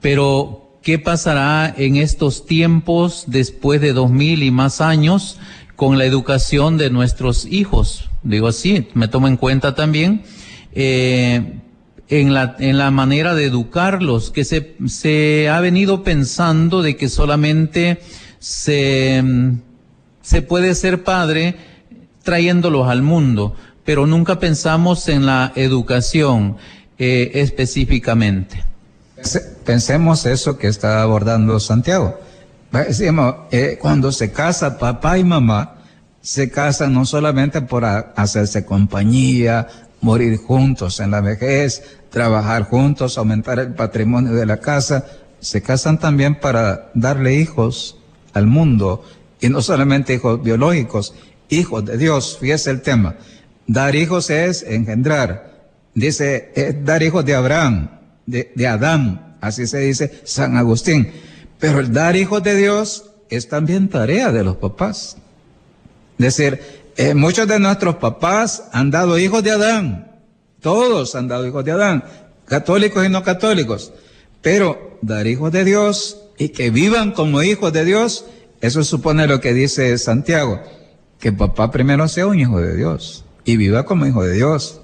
Pero 0.00 0.64
¿Qué 0.80 1.00
pasará 1.00 1.74
en 1.76 1.96
estos 1.96 2.46
tiempos 2.46 3.24
después 3.26 3.80
de 3.80 3.92
dos 3.92 4.10
mil 4.10 4.44
y 4.44 4.52
más 4.52 4.80
años 4.80 5.38
con 5.74 5.98
la 5.98 6.04
educación 6.04 6.78
de 6.78 6.88
nuestros 6.88 7.46
hijos? 7.46 8.08
Digo 8.22 8.46
así, 8.46 8.86
me 8.94 9.08
tomo 9.08 9.26
en 9.26 9.36
cuenta 9.36 9.74
también 9.74 10.22
eh, 10.72 11.60
en, 12.08 12.34
la, 12.34 12.56
en 12.58 12.78
la 12.78 12.90
manera 12.90 13.34
de 13.34 13.44
educarlos, 13.44 14.30
que 14.30 14.44
se, 14.44 14.74
se 14.86 15.48
ha 15.48 15.60
venido 15.60 16.02
pensando 16.02 16.82
de 16.82 16.96
que 16.96 17.08
solamente 17.08 18.00
se, 18.38 19.22
se 20.22 20.42
puede 20.42 20.74
ser 20.74 21.04
padre 21.04 21.56
trayéndolos 22.22 22.88
al 22.88 23.02
mundo, 23.02 23.54
pero 23.84 24.06
nunca 24.06 24.38
pensamos 24.38 25.08
en 25.08 25.26
la 25.26 25.52
educación 25.54 26.56
eh, 26.98 27.30
específicamente. 27.34 28.64
Pensemos 29.64 30.26
eso 30.26 30.58
que 30.58 30.68
está 30.68 31.02
abordando 31.02 31.58
Santiago. 31.58 32.18
Decimos, 32.70 33.34
eh, 33.50 33.78
cuando 33.80 34.12
se 34.12 34.30
casa 34.30 34.78
papá 34.78 35.18
y 35.18 35.24
mamá, 35.24 35.76
se 36.20 36.50
casan 36.50 36.92
no 36.92 37.06
solamente 37.06 37.62
por 37.62 37.84
hacerse 37.84 38.64
compañía, 38.64 39.66
morir 40.00 40.38
juntos 40.38 41.00
en 41.00 41.10
la 41.10 41.20
vejez, 41.20 41.82
trabajar 42.10 42.64
juntos, 42.64 43.18
aumentar 43.18 43.58
el 43.58 43.74
patrimonio 43.74 44.32
de 44.32 44.46
la 44.46 44.58
casa, 44.58 45.04
se 45.40 45.62
casan 45.62 45.98
también 45.98 46.38
para 46.40 46.90
darle 46.94 47.34
hijos 47.34 47.96
al 48.32 48.46
mundo, 48.46 49.04
y 49.40 49.48
no 49.48 49.62
solamente 49.62 50.14
hijos 50.14 50.42
biológicos, 50.42 51.14
hijos 51.48 51.84
de 51.84 51.96
Dios, 51.96 52.38
fíjese 52.40 52.70
el 52.70 52.82
tema. 52.82 53.16
Dar 53.66 53.94
hijos 53.94 54.30
es 54.30 54.62
engendrar. 54.62 55.68
Dice, 55.94 56.52
es 56.54 56.84
dar 56.84 57.02
hijos 57.02 57.24
de 57.24 57.34
Abraham, 57.34 57.90
de, 58.26 58.66
Adán, 58.66 59.36
así 59.40 59.66
se 59.66 59.78
dice 59.78 60.20
San 60.24 60.56
Agustín. 60.56 61.10
Pero 61.58 61.80
el 61.80 61.92
dar 61.92 62.16
hijos 62.16 62.42
de 62.42 62.54
Dios 62.56 63.04
es 63.30 63.48
también 63.48 63.88
tarea 63.88 64.32
de 64.32 64.44
los 64.44 64.56
papás. 64.56 65.16
Es 66.18 66.36
decir, 66.36 66.60
eh, 66.98 67.14
muchos 67.14 67.46
de 67.46 67.60
nuestros 67.60 67.94
papás 67.94 68.64
han 68.72 68.90
dado 68.90 69.20
hijos 69.20 69.44
de 69.44 69.52
Adán. 69.52 70.18
Todos 70.60 71.14
han 71.14 71.28
dado 71.28 71.46
hijos 71.46 71.64
de 71.64 71.70
Adán, 71.70 72.02
católicos 72.44 73.06
y 73.06 73.08
no 73.08 73.22
católicos. 73.22 73.92
Pero 74.42 74.98
dar 75.00 75.28
hijos 75.28 75.52
de 75.52 75.64
Dios 75.64 76.18
y 76.38 76.48
que 76.48 76.70
vivan 76.70 77.12
como 77.12 77.44
hijos 77.44 77.72
de 77.72 77.84
Dios, 77.84 78.24
eso 78.60 78.82
supone 78.82 79.28
lo 79.28 79.40
que 79.40 79.54
dice 79.54 79.96
Santiago, 79.96 80.60
que 81.20 81.30
papá 81.30 81.70
primero 81.70 82.08
sea 82.08 82.26
un 82.26 82.40
hijo 82.40 82.60
de 82.60 82.76
Dios 82.76 83.24
y 83.44 83.56
viva 83.56 83.84
como 83.84 84.04
hijo 84.04 84.24
de 84.24 84.34
Dios 84.34 84.80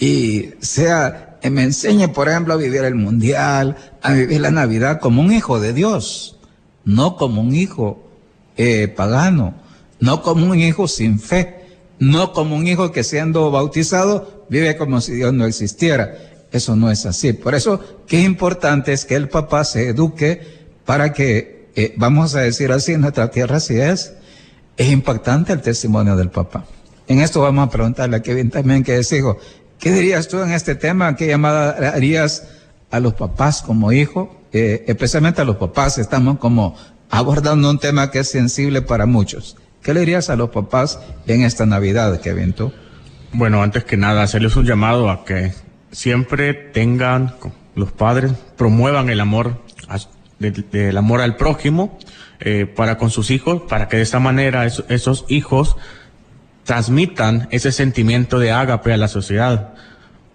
y 0.00 0.50
sea 0.60 1.38
me 1.48 1.62
enseñe, 1.62 2.08
por 2.08 2.28
ejemplo, 2.28 2.54
a 2.54 2.56
vivir 2.56 2.82
el 2.82 2.96
mundial, 2.96 3.76
a 4.02 4.12
vivir 4.12 4.40
la 4.40 4.50
Navidad 4.50 4.98
como 5.00 5.22
un 5.22 5.32
hijo 5.32 5.60
de 5.60 5.72
Dios, 5.72 6.36
no 6.84 7.16
como 7.16 7.40
un 7.40 7.54
hijo 7.54 8.02
eh, 8.56 8.88
pagano, 8.88 9.54
no 10.02 10.20
como 10.20 10.46
un 10.46 10.58
hijo 10.58 10.88
sin 10.88 11.20
fe, 11.20 11.64
no 12.00 12.32
como 12.32 12.56
un 12.56 12.66
hijo 12.66 12.90
que 12.90 13.04
siendo 13.04 13.52
bautizado 13.52 14.46
vive 14.48 14.76
como 14.76 15.00
si 15.00 15.14
Dios 15.14 15.32
no 15.32 15.46
existiera. 15.46 16.12
Eso 16.50 16.74
no 16.74 16.90
es 16.90 17.06
así. 17.06 17.32
Por 17.32 17.54
eso, 17.54 17.80
qué 18.08 18.20
importante 18.20 18.92
es 18.92 19.04
que 19.04 19.14
el 19.14 19.28
papá 19.28 19.64
se 19.64 19.88
eduque 19.88 20.42
para 20.84 21.12
que, 21.12 21.68
eh, 21.76 21.94
vamos 21.96 22.34
a 22.34 22.40
decir 22.40 22.72
así, 22.72 22.92
en 22.92 23.02
nuestra 23.02 23.30
tierra 23.30 23.58
así 23.58 23.78
es, 23.78 24.12
es 24.76 24.90
impactante 24.90 25.52
el 25.52 25.62
testimonio 25.62 26.16
del 26.16 26.30
papá. 26.30 26.66
En 27.06 27.20
esto 27.20 27.40
vamos 27.40 27.68
a 27.68 27.70
preguntarle 27.70 28.16
a 28.16 28.22
Kevin 28.22 28.50
también, 28.50 28.82
que 28.82 28.96
es 28.96 29.12
hijo, 29.12 29.38
¿Qué 29.78 29.90
dirías 29.90 30.28
tú 30.28 30.40
en 30.40 30.52
este 30.52 30.76
tema? 30.76 31.16
¿Qué 31.16 31.26
llamada 31.26 31.70
harías 31.92 32.44
a 32.92 33.00
los 33.00 33.14
papás 33.14 33.62
como 33.62 33.90
hijo? 33.90 34.40
Eh, 34.52 34.84
especialmente 34.86 35.40
a 35.40 35.44
los 35.44 35.56
papás, 35.56 35.98
estamos 35.98 36.38
como 36.38 36.76
abordando 37.10 37.68
un 37.68 37.80
tema 37.80 38.12
que 38.12 38.20
es 38.20 38.28
sensible 38.28 38.82
para 38.82 39.06
muchos. 39.06 39.56
¿Qué 39.82 39.94
le 39.94 40.00
dirías 40.00 40.30
a 40.30 40.36
los 40.36 40.50
papás 40.50 41.00
en 41.26 41.42
esta 41.42 41.66
Navidad, 41.66 42.20
Kevin, 42.20 42.52
tú? 42.52 42.72
Bueno, 43.32 43.62
antes 43.62 43.82
que 43.82 43.96
nada, 43.96 44.22
hacerles 44.22 44.54
un 44.54 44.64
llamado 44.64 45.10
a 45.10 45.24
que 45.24 45.52
siempre 45.90 46.54
tengan, 46.54 47.34
los 47.74 47.90
padres, 47.90 48.32
promuevan 48.56 49.10
el 49.10 49.20
amor, 49.20 49.60
del 50.38 50.96
amor 50.96 51.20
al 51.20 51.36
prójimo 51.36 51.98
eh, 52.38 52.66
para 52.66 52.96
con 52.96 53.10
sus 53.10 53.30
hijos, 53.30 53.62
para 53.68 53.88
que 53.88 53.96
de 53.96 54.02
esta 54.02 54.20
manera 54.20 54.66
esos 54.66 55.24
hijos 55.28 55.76
transmitan 56.64 57.48
ese 57.50 57.72
sentimiento 57.72 58.38
de 58.38 58.52
ágape 58.52 58.92
a 58.92 58.96
la 58.96 59.08
sociedad. 59.08 59.74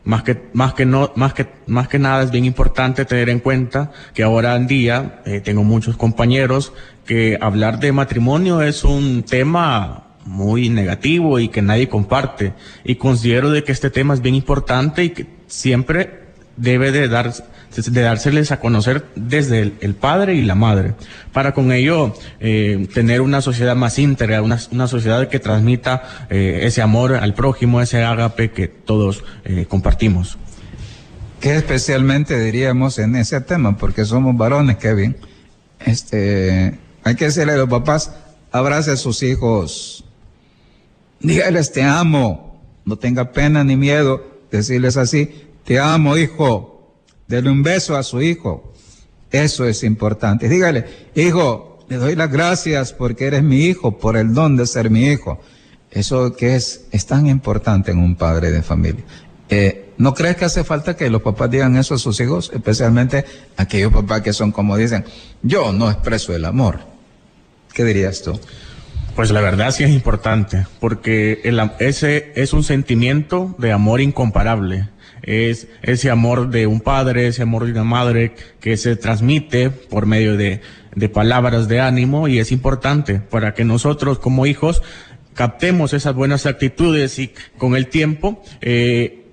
Más 0.08 0.24
que, 0.24 0.42
más 0.54 0.74
que 0.74 0.86
no, 0.86 1.12
más 1.18 1.34
que, 1.34 1.48
más 1.66 1.90
que 1.90 2.00
nada 2.00 2.24
es 2.24 2.32
bien 2.32 2.46
importante 2.46 3.04
tener 3.04 3.28
en 3.28 3.42
cuenta 3.42 3.92
que 4.14 4.24
ahora 4.24 4.56
en 4.56 4.66
día 4.66 5.22
eh, 5.26 5.42
tengo 5.42 5.66
muchos 5.66 5.98
compañeros 5.98 6.72
que 7.06 7.38
hablar 7.42 7.82
de 7.82 7.92
matrimonio 7.92 8.62
es 8.62 8.86
un 8.86 9.24
tema 9.24 10.16
muy 10.24 10.70
negativo 10.70 11.40
y 11.40 11.50
que 11.50 11.62
nadie 11.62 11.90
comparte. 11.90 12.54
Y 12.86 12.96
considero 12.96 13.52
de 13.52 13.66
que 13.66 13.74
este 13.74 13.90
tema 13.90 14.14
es 14.14 14.22
bien 14.22 14.36
importante 14.36 15.04
y 15.04 15.10
que 15.10 15.28
siempre 15.48 16.28
debe 16.56 16.94
de 16.94 17.10
dar 17.10 17.34
de 17.86 18.02
dárseles 18.02 18.52
a 18.52 18.60
conocer 18.60 19.06
desde 19.16 19.74
el, 19.80 19.94
padre 19.94 20.34
y 20.34 20.42
la 20.42 20.56
madre, 20.56 20.96
para 21.32 21.54
con 21.54 21.72
ello 21.72 22.14
eh, 22.40 22.88
tener 22.94 23.22
una 23.22 23.42
sociedad 23.42 23.76
más 23.76 24.00
íntegra, 24.00 24.42
una, 24.42 24.60
una 24.72 24.88
sociedad 24.88 25.28
que 25.30 25.40
transmita 25.40 26.28
eh, 26.30 26.62
ese 26.64 26.82
amor 26.82 27.14
al 27.16 27.36
prójimo, 27.36 27.80
ese 27.82 28.04
ágape 28.04 28.52
que 28.52 28.68
todos 28.68 29.24
eh, 29.46 29.66
compartimos. 29.70 30.38
¿Qué 31.40 31.56
especialmente 31.56 32.40
diríamos 32.40 32.98
en 32.98 33.16
ese 33.16 33.40
tema? 33.42 33.78
Porque 33.78 34.06
somos 34.06 34.36
varones, 34.36 34.78
Kevin. 34.78 35.16
Este, 35.86 36.80
hay 37.04 37.16
que 37.16 37.26
decirle 37.26 37.54
a 37.54 37.58
los 37.58 37.70
papás, 37.70 38.12
abrace 38.52 38.92
a 38.92 38.98
sus 38.98 39.22
hijos, 39.22 40.04
dígales 41.20 41.72
te 41.72 41.84
amo, 41.84 42.60
no 42.86 42.96
tenga 42.96 43.32
pena 43.34 43.64
ni 43.64 43.76
miedo, 43.76 44.26
decirles 44.50 44.98
así, 44.98 45.48
te 45.64 45.80
amo 45.80 46.18
hijo, 46.18 46.77
Dele 47.28 47.50
un 47.50 47.64
beso 47.64 47.98
a 47.98 48.04
su 48.04 48.22
hijo. 48.22 48.74
Eso 49.32 49.66
es 49.66 49.84
importante. 49.84 50.48
Dígale, 50.48 50.86
hijo, 51.16 51.80
le 51.90 51.98
doy 51.98 52.16
las 52.16 52.32
gracias 52.32 52.94
porque 52.94 53.28
eres 53.28 53.44
mi 53.44 53.66
hijo, 53.66 53.98
por 53.98 54.18
el 54.18 54.34
don 54.34 54.56
de 54.56 54.66
ser 54.66 54.90
mi 54.90 55.08
hijo. 55.08 55.40
Eso 55.92 56.34
que 56.36 56.56
es, 56.56 56.86
es 56.92 57.06
tan 57.06 57.28
importante 57.28 57.92
en 57.92 58.00
un 58.00 58.16
padre 58.16 58.52
de 58.52 58.62
familia. 58.62 59.04
Eh, 59.50 59.94
¿No 59.98 60.14
crees 60.14 60.36
que 60.36 60.46
hace 60.46 60.64
falta 60.64 60.96
que 60.96 61.10
los 61.10 61.22
papás 61.22 61.50
digan 61.50 61.76
eso 61.76 61.96
a 61.96 61.98
sus 61.98 62.20
hijos? 62.20 62.52
Especialmente 62.54 63.26
aquellos 63.56 63.92
papás 63.92 64.22
que 64.22 64.34
son 64.34 64.52
como 64.52 64.78
dicen, 64.78 65.06
yo 65.42 65.74
no 65.74 65.90
expreso 65.90 66.36
el 66.36 66.46
amor. 66.46 66.80
¿Qué 67.74 67.84
dirías 67.84 68.22
tú? 68.22 68.40
Pues 69.16 69.32
la 69.32 69.42
verdad 69.42 69.72
sí 69.72 69.84
es 69.84 69.90
importante, 69.90 70.68
porque 70.80 71.42
ese 71.80 72.32
es 72.36 72.54
un 72.54 72.64
sentimiento 72.64 73.56
de 73.58 73.72
amor 73.72 74.00
incomparable 74.00 74.90
es 75.28 75.68
ese 75.84 76.10
amor 76.10 76.50
de 76.50 76.66
un 76.66 76.80
padre, 76.80 77.28
ese 77.28 77.44
amor 77.44 77.66
de 77.66 77.74
una 77.74 77.84
madre 77.84 78.34
que 78.60 78.78
se 78.78 78.96
transmite 78.96 79.70
por 79.70 80.08
medio 80.08 80.38
de, 80.38 80.62
de 80.96 81.10
palabras 81.10 81.68
de 81.68 81.82
ánimo 81.82 82.28
y 82.28 82.40
es 82.40 82.52
importante 82.52 83.20
para 83.20 83.54
que 83.54 83.66
nosotros 83.66 84.18
como 84.18 84.48
hijos 84.48 84.82
captemos 85.36 85.94
esas 85.94 86.16
buenas 86.16 86.46
actitudes 86.46 87.20
y 87.20 87.32
con 87.58 87.76
el 87.76 87.88
tiempo 87.88 88.42
eh, 88.62 89.27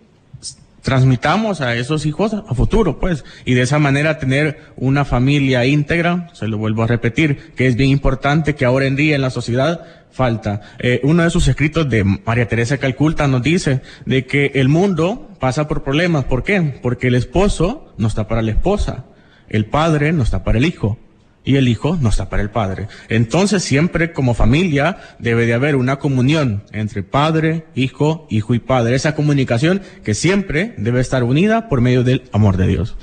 transmitamos 0.84 1.62
a 1.62 1.74
esos 1.76 2.04
hijos 2.04 2.34
a 2.34 2.54
futuro, 2.54 3.00
pues, 3.00 3.24
y 3.46 3.54
de 3.54 3.62
esa 3.62 3.78
manera 3.78 4.18
tener 4.18 4.60
una 4.76 5.06
familia 5.06 5.64
íntegra, 5.64 6.28
se 6.34 6.46
lo 6.46 6.58
vuelvo 6.58 6.82
a 6.82 6.86
repetir, 6.86 7.54
que 7.56 7.66
es 7.66 7.74
bien 7.74 7.88
importante 7.88 8.54
que 8.54 8.66
ahora 8.66 8.86
en 8.86 8.94
día 8.94 9.14
en 9.14 9.22
la 9.22 9.30
sociedad 9.30 9.80
falta. 10.10 10.60
Eh, 10.78 11.00
uno 11.02 11.22
de 11.22 11.30
sus 11.30 11.48
escritos 11.48 11.88
de 11.88 12.04
María 12.04 12.46
Teresa 12.48 12.76
Calculta 12.76 13.26
nos 13.26 13.42
dice 13.42 13.80
de 14.04 14.26
que 14.26 14.52
el 14.54 14.68
mundo 14.68 15.30
pasa 15.40 15.66
por 15.66 15.82
problemas. 15.82 16.24
¿Por 16.24 16.44
qué? 16.44 16.60
Porque 16.82 17.08
el 17.08 17.14
esposo 17.14 17.92
no 17.96 18.06
está 18.06 18.28
para 18.28 18.42
la 18.42 18.52
esposa, 18.52 19.06
el 19.48 19.64
padre 19.64 20.12
no 20.12 20.22
está 20.22 20.44
para 20.44 20.58
el 20.58 20.66
hijo, 20.66 20.98
y 21.44 21.56
el 21.56 21.68
hijo 21.68 21.98
no 22.00 22.08
está 22.08 22.28
para 22.28 22.42
el 22.42 22.50
padre. 22.50 22.88
Entonces 23.08 23.62
siempre 23.62 24.12
como 24.12 24.34
familia 24.34 24.98
debe 25.18 25.46
de 25.46 25.54
haber 25.54 25.76
una 25.76 25.96
comunión 25.96 26.64
entre 26.72 27.02
padre, 27.02 27.66
hijo, 27.74 28.26
hijo 28.30 28.54
y 28.54 28.58
padre. 28.58 28.96
Esa 28.96 29.14
comunicación 29.14 29.82
que 30.02 30.14
siempre 30.14 30.74
debe 30.78 31.00
estar 31.00 31.22
unida 31.22 31.68
por 31.68 31.82
medio 31.82 32.02
del 32.02 32.22
amor 32.32 32.56
de 32.56 32.66
Dios. 32.66 32.96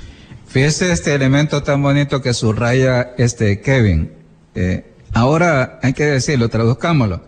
Fíjese 0.48 0.92
este 0.92 1.14
elemento 1.14 1.62
tan 1.62 1.82
bonito 1.82 2.20
que 2.20 2.34
subraya 2.34 3.12
este 3.16 3.60
Kevin. 3.60 4.12
Eh, 4.54 4.84
ahora 5.14 5.78
hay 5.82 5.92
que 5.92 6.04
decirlo, 6.04 6.48
traduzcámoslo. 6.48 7.22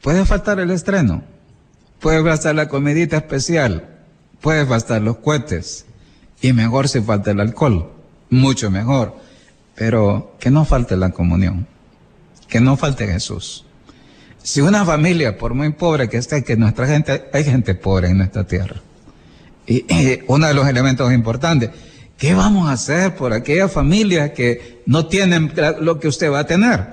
Puede 0.00 0.24
faltar 0.24 0.60
el 0.60 0.70
estreno, 0.70 1.24
puede 1.98 2.22
faltar 2.22 2.54
la 2.54 2.68
comidita 2.68 3.18
especial, 3.18 3.98
puede 4.40 4.64
faltar 4.64 5.02
los 5.02 5.18
cohetes 5.18 5.84
y 6.40 6.54
mejor 6.54 6.88
si 6.88 7.02
falta 7.02 7.32
el 7.32 7.40
alcohol, 7.40 7.90
mucho 8.30 8.70
mejor 8.70 9.29
pero 9.80 10.36
que 10.38 10.50
no 10.50 10.66
falte 10.66 10.94
la 10.94 11.08
comunión, 11.08 11.66
que 12.48 12.60
no 12.60 12.76
falte 12.76 13.06
Jesús. 13.06 13.64
Si 14.42 14.60
una 14.60 14.84
familia, 14.84 15.38
por 15.38 15.54
muy 15.54 15.72
pobre 15.72 16.06
que 16.10 16.18
esté, 16.18 16.44
que 16.44 16.54
nuestra 16.54 16.86
gente, 16.86 17.30
hay 17.32 17.44
gente 17.44 17.74
pobre 17.74 18.08
en 18.08 18.18
nuestra 18.18 18.44
tierra. 18.44 18.76
Y, 19.66 19.86
uno 20.26 20.46
de 20.46 20.52
los 20.52 20.68
elementos 20.68 21.10
importantes, 21.14 21.70
¿qué 22.18 22.34
vamos 22.34 22.68
a 22.68 22.72
hacer 22.72 23.16
por 23.16 23.32
aquellas 23.32 23.72
familias 23.72 24.32
que 24.32 24.82
no 24.84 25.06
tienen 25.06 25.50
lo 25.80 25.98
que 25.98 26.08
usted 26.08 26.30
va 26.30 26.40
a 26.40 26.46
tener? 26.46 26.86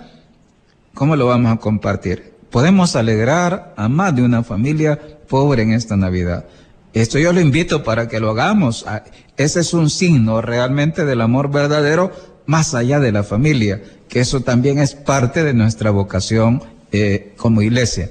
¿Cómo 0.94 1.18
lo 1.18 1.28
vamos 1.28 1.52
a 1.52 1.58
compartir? 1.58 2.36
Podemos 2.50 2.96
alegrar 2.96 3.74
a 3.76 3.90
más 3.90 4.16
de 4.16 4.22
una 4.22 4.44
familia 4.44 4.98
pobre 5.28 5.64
en 5.64 5.74
esta 5.74 5.98
Navidad. 5.98 6.46
Esto 6.94 7.20
yo 7.20 7.34
lo 7.34 7.42
invito 7.42 7.84
para 7.84 8.08
que 8.08 8.22
lo 8.22 8.30
hagamos. 8.30 8.86
Ah, 8.88 9.04
ese 9.36 9.60
es 9.60 9.74
un 9.74 9.90
signo 9.90 10.42
realmente 10.42 11.04
del 11.04 11.20
amor 11.20 11.52
verdadero 11.52 12.37
más 12.48 12.74
allá 12.74 13.00
de 13.00 13.12
la 13.12 13.24
familia, 13.24 13.84
que 14.10 14.22
eso 14.22 14.42
también 14.42 14.80
es 14.80 14.96
parte 14.96 15.44
de 15.44 15.54
nuestra 15.54 15.92
vocación 15.92 16.64
eh, 16.92 17.34
como 17.38 17.62
iglesia. 17.62 18.10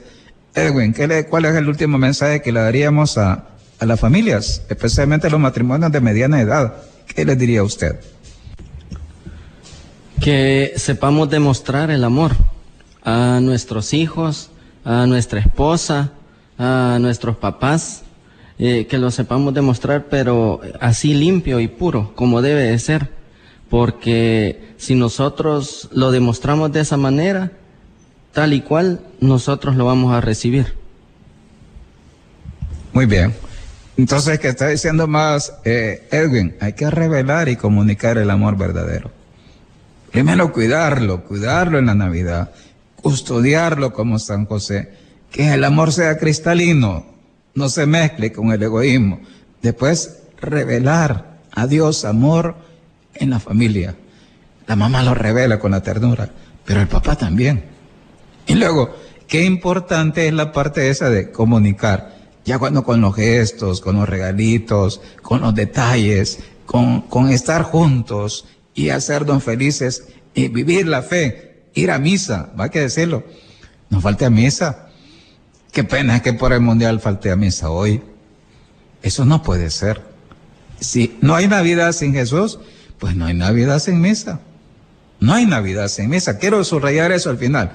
Edwin, 0.54 0.92
¿qué 0.92 1.26
¿cuál 1.28 1.46
es 1.46 1.56
el 1.56 1.68
último 1.68 1.98
mensaje 1.98 2.40
que 2.40 2.52
le 2.52 2.60
daríamos 2.60 3.18
a, 3.18 3.48
a 3.80 3.86
las 3.86 3.98
familias, 3.98 4.62
especialmente 4.68 5.26
a 5.26 5.30
los 5.30 5.40
matrimonios 5.40 5.90
de 5.90 6.00
mediana 6.00 6.40
edad? 6.40 6.74
¿Qué 7.14 7.24
le 7.24 7.34
diría 7.34 7.62
usted? 7.62 7.98
Que 10.20 10.74
sepamos 10.76 11.28
demostrar 11.28 11.90
el 11.90 12.04
amor 12.04 12.32
a 13.02 13.40
nuestros 13.40 13.94
hijos, 13.94 14.50
a 14.84 15.06
nuestra 15.06 15.40
esposa, 15.40 16.12
a 16.58 16.98
nuestros 17.00 17.36
papás, 17.36 18.02
eh, 18.58 18.86
que 18.86 18.98
lo 18.98 19.10
sepamos 19.10 19.52
demostrar, 19.54 20.06
pero 20.10 20.60
así 20.80 21.14
limpio 21.14 21.60
y 21.60 21.68
puro, 21.68 22.12
como 22.14 22.42
debe 22.42 22.62
de 22.62 22.78
ser 22.78 23.15
porque 23.70 24.74
si 24.76 24.94
nosotros 24.94 25.88
lo 25.92 26.10
demostramos 26.10 26.72
de 26.72 26.80
esa 26.80 26.96
manera, 26.96 27.52
tal 28.32 28.52
y 28.52 28.60
cual, 28.60 29.00
nosotros 29.20 29.76
lo 29.76 29.84
vamos 29.84 30.14
a 30.14 30.20
recibir. 30.20 30.74
Muy 32.92 33.06
bien. 33.06 33.34
Entonces, 33.96 34.38
¿qué 34.38 34.48
está 34.48 34.68
diciendo 34.68 35.06
más 35.06 35.54
eh, 35.64 36.06
Edwin? 36.10 36.54
Hay 36.60 36.74
que 36.74 36.90
revelar 36.90 37.48
y 37.48 37.56
comunicar 37.56 38.18
el 38.18 38.30
amor 38.30 38.56
verdadero. 38.56 39.10
Primero 40.10 40.52
cuidarlo, 40.52 41.24
cuidarlo 41.24 41.78
en 41.78 41.86
la 41.86 41.94
Navidad, 41.94 42.52
custodiarlo 42.96 43.92
como 43.92 44.18
San 44.18 44.46
José, 44.46 44.92
que 45.30 45.52
el 45.52 45.64
amor 45.64 45.92
sea 45.92 46.18
cristalino, 46.18 47.06
no 47.54 47.68
se 47.68 47.86
mezcle 47.86 48.32
con 48.32 48.52
el 48.52 48.62
egoísmo. 48.62 49.20
Después, 49.62 50.18
revelar 50.40 51.38
a 51.52 51.66
Dios 51.66 52.04
amor 52.04 52.56
en 53.20 53.30
la 53.30 53.40
familia. 53.40 53.94
La 54.66 54.76
mamá 54.76 55.02
lo 55.02 55.14
revela 55.14 55.58
con 55.58 55.70
la 55.72 55.82
ternura, 55.82 56.30
pero 56.64 56.80
el 56.80 56.88
papá 56.88 57.16
también. 57.16 57.64
Y 58.46 58.54
luego, 58.54 58.94
qué 59.28 59.44
importante 59.44 60.26
es 60.28 60.34
la 60.34 60.52
parte 60.52 60.90
esa 60.90 61.10
de 61.10 61.30
comunicar. 61.30 62.16
Ya 62.44 62.58
cuando 62.58 62.84
con 62.84 63.00
los 63.00 63.14
gestos, 63.14 63.80
con 63.80 63.96
los 63.96 64.08
regalitos, 64.08 65.00
con 65.22 65.40
los 65.40 65.54
detalles, 65.54 66.40
con, 66.64 67.02
con 67.02 67.30
estar 67.30 67.62
juntos 67.62 68.46
y 68.74 68.90
hacernos 68.90 69.42
felices 69.42 70.08
y 70.34 70.48
vivir 70.48 70.86
la 70.86 71.02
fe, 71.02 71.64
ir 71.74 71.90
a 71.90 71.98
misa, 71.98 72.50
va 72.58 72.68
que 72.68 72.80
decirlo. 72.80 73.24
No 73.90 74.00
falte 74.00 74.24
a 74.24 74.30
misa. 74.30 74.88
Qué 75.72 75.84
pena 75.84 76.22
que 76.22 76.32
por 76.32 76.52
el 76.52 76.60
mundial 76.60 77.00
falte 77.00 77.30
a 77.30 77.36
misa 77.36 77.70
hoy. 77.70 78.02
Eso 79.02 79.24
no 79.24 79.42
puede 79.42 79.70
ser. 79.70 80.02
Si 80.80 81.16
no 81.20 81.34
hay 81.34 81.48
Navidad 81.48 81.92
sin 81.92 82.12
Jesús, 82.12 82.58
pues 82.98 83.16
no 83.16 83.26
hay 83.26 83.34
Navidad 83.34 83.78
sin 83.78 84.00
misa. 84.00 84.40
No 85.20 85.34
hay 85.34 85.46
Navidad 85.46 85.88
sin 85.88 86.10
misa. 86.10 86.38
Quiero 86.38 86.62
subrayar 86.64 87.12
eso 87.12 87.30
al 87.30 87.38
final. 87.38 87.72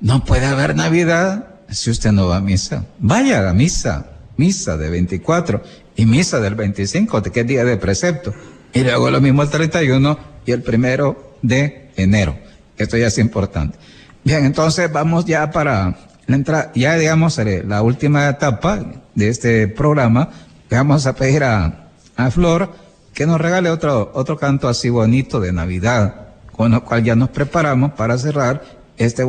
No 0.00 0.24
puede 0.24 0.46
haber 0.46 0.76
Navidad 0.76 1.48
si 1.70 1.90
usted 1.90 2.12
no 2.12 2.28
va 2.28 2.36
a 2.36 2.40
misa. 2.40 2.84
Vaya 2.98 3.48
a 3.48 3.54
misa. 3.54 4.10
Misa 4.36 4.76
de 4.76 4.90
24 4.90 5.62
y 5.96 6.06
misa 6.06 6.40
del 6.40 6.56
25, 6.56 7.22
que 7.22 7.40
es 7.40 7.46
día 7.46 7.64
de 7.64 7.76
precepto. 7.76 8.34
Y 8.72 8.80
luego 8.80 9.10
lo 9.10 9.20
mismo 9.20 9.42
el 9.42 9.50
31 9.50 10.18
y 10.44 10.50
el 10.50 10.62
primero 10.62 11.36
de 11.42 11.90
enero. 11.96 12.36
Esto 12.76 12.96
ya 12.96 13.06
es 13.06 13.18
importante. 13.18 13.78
Bien, 14.24 14.44
entonces 14.44 14.90
vamos 14.90 15.24
ya 15.26 15.50
para 15.50 15.96
la 16.26 16.72
ya 16.74 16.96
digamos 16.96 17.38
eh, 17.38 17.62
la 17.66 17.82
última 17.82 18.28
etapa 18.28 18.80
de 19.14 19.28
este 19.28 19.68
programa. 19.68 20.30
Vamos 20.70 21.06
a 21.06 21.14
pedir 21.14 21.44
a, 21.44 21.90
a 22.16 22.30
Flor 22.30 22.74
que 23.14 23.26
nos 23.26 23.40
regale 23.40 23.70
otro, 23.70 24.10
otro 24.14 24.36
canto 24.36 24.68
así 24.68 24.90
bonito 24.90 25.40
de 25.40 25.52
Navidad, 25.52 26.26
con 26.52 26.72
lo 26.72 26.84
cual 26.84 27.04
ya 27.04 27.14
nos 27.14 27.30
preparamos 27.30 27.92
para 27.92 28.18
cerrar 28.18 28.62
este 28.96 29.24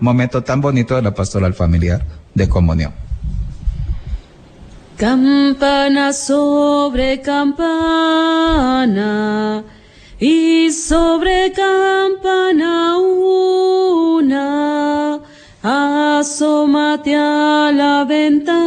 momento 0.00 0.42
tan 0.42 0.60
bonito 0.60 0.96
de 0.96 1.02
la 1.02 1.14
pastoral 1.14 1.54
familiar 1.54 2.04
de 2.34 2.48
comunión. 2.48 2.92
Campana 4.96 6.12
sobre 6.12 7.20
campana 7.20 8.02
y 10.18 10.72
sobre 10.72 11.52
campana 11.52 12.98
una, 14.18 15.20
asómate 15.62 17.14
a 17.14 17.70
la 17.72 18.04
ventana 18.04 18.58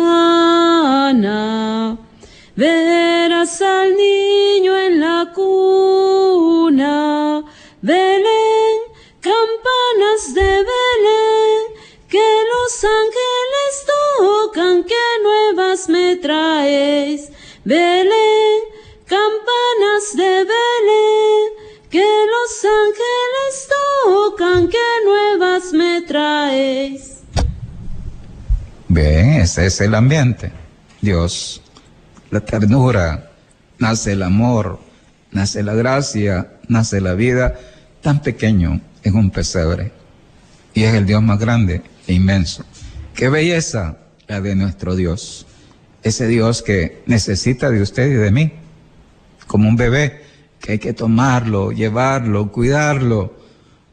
verás 2.56 3.62
al 3.62 3.96
niño 3.96 4.76
en 4.78 5.00
la 5.00 5.32
cuna. 5.34 7.44
Belén, 7.82 8.78
campanas 9.20 10.34
de 10.34 10.42
Belén, 10.42 11.62
que 12.10 12.28
los 12.52 12.84
ángeles 12.84 13.74
tocan, 14.18 14.84
que 14.84 14.96
nuevas 15.24 15.88
me 15.90 16.16
traes. 16.18 17.30
Belén, 17.64 18.62
campanas 19.06 20.16
de 20.16 20.46
Belén, 20.46 21.50
que 21.90 22.06
los 22.34 22.66
ángeles 22.66 23.68
tocan, 24.04 24.68
que 24.70 24.78
nuevas 25.06 25.74
me 25.74 26.02
traes. 26.02 27.20
Bien, 28.88 29.42
ese 29.42 29.66
es 29.68 29.82
el 29.82 29.96
ambiente. 29.96 30.52
Dios 31.02 31.62
la 32.32 32.40
ternura, 32.40 33.30
nace 33.78 34.14
el 34.14 34.24
amor, 34.24 34.80
nace 35.32 35.64
la 35.64 35.76
gracia, 35.76 36.54
nace 36.68 37.02
la 37.02 37.14
vida, 37.14 37.56
tan 38.02 38.22
pequeño 38.22 38.82
en 39.04 39.16
un 39.16 39.30
pesebre. 39.30 39.92
Y 40.74 40.84
es 40.84 40.94
el 40.94 41.06
Dios 41.06 41.22
más 41.22 41.40
grande 41.40 41.84
e 42.08 42.14
inmenso. 42.14 42.66
Qué 43.14 43.30
belleza 43.30 43.98
la 44.28 44.40
de 44.40 44.56
nuestro 44.56 44.96
Dios. 44.96 45.46
Ese 46.04 46.28
Dios 46.28 46.62
que 46.62 47.04
necesita 47.06 47.70
de 47.70 47.82
usted 47.82 48.08
y 48.08 48.14
de 48.14 48.32
mí, 48.32 48.54
como 49.46 49.68
un 49.68 49.76
bebé 49.76 50.24
que 50.60 50.74
hay 50.74 50.80
que 50.80 50.94
tomarlo, 50.94 51.72
llevarlo, 51.72 52.52
cuidarlo, 52.52 53.36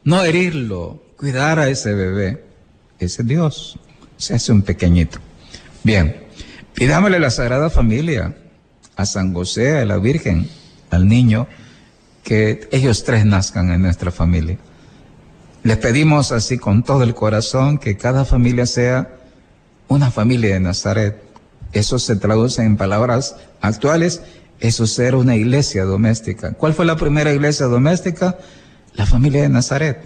no 0.05 0.23
herirlo, 0.23 1.03
cuidar 1.17 1.59
a 1.59 1.67
ese 1.67 1.93
bebé. 1.93 2.45
Ese 2.99 3.23
Dios 3.23 3.77
se 4.17 4.35
hace 4.35 4.51
un 4.53 4.61
pequeñito. 4.61 5.19
Bien, 5.83 6.28
Pidámosle 6.79 7.19
la 7.19 7.29
Sagrada 7.29 7.69
Familia, 7.69 8.37
a 8.95 9.05
San 9.05 9.33
José, 9.33 9.79
a 9.79 9.85
la 9.85 9.97
Virgen, 9.97 10.49
al 10.91 11.09
niño, 11.09 11.45
que 12.23 12.69
ellos 12.71 13.03
tres 13.03 13.25
nazcan 13.25 13.69
en 13.71 13.81
nuestra 13.81 14.11
familia. 14.11 14.57
Les 15.63 15.75
pedimos 15.75 16.31
así 16.31 16.57
con 16.57 16.83
todo 16.83 17.03
el 17.03 17.13
corazón 17.15 17.79
que 17.79 17.97
cada 17.97 18.23
familia 18.23 18.65
sea 18.65 19.09
una 19.89 20.09
familia 20.09 20.53
de 20.53 20.61
Nazaret. 20.61 21.21
Eso 21.73 21.99
se 21.99 22.15
traduce 22.15 22.63
en 22.63 22.77
palabras 22.77 23.35
actuales 23.59 24.21
Eso 24.61 24.85
es 24.85 24.91
ser 24.93 25.15
una 25.15 25.35
iglesia 25.35 25.83
doméstica. 25.83 26.53
¿Cuál 26.53 26.73
fue 26.73 26.85
la 26.85 26.95
primera 26.95 27.33
iglesia 27.33 27.65
doméstica? 27.65 28.37
La 28.93 29.05
familia 29.05 29.41
de 29.41 29.49
Nazaret. 29.49 29.99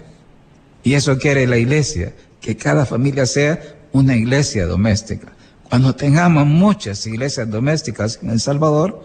Y 0.82 0.94
eso 0.94 1.18
quiere 1.18 1.46
la 1.46 1.56
iglesia, 1.56 2.14
que 2.40 2.56
cada 2.56 2.84
familia 2.84 3.26
sea 3.26 3.60
una 3.92 4.16
iglesia 4.16 4.66
doméstica. 4.66 5.34
Cuando 5.68 5.94
tengamos 5.94 6.46
muchas 6.46 7.06
iglesias 7.06 7.50
domésticas 7.50 8.18
en 8.22 8.30
El 8.30 8.40
Salvador, 8.40 9.02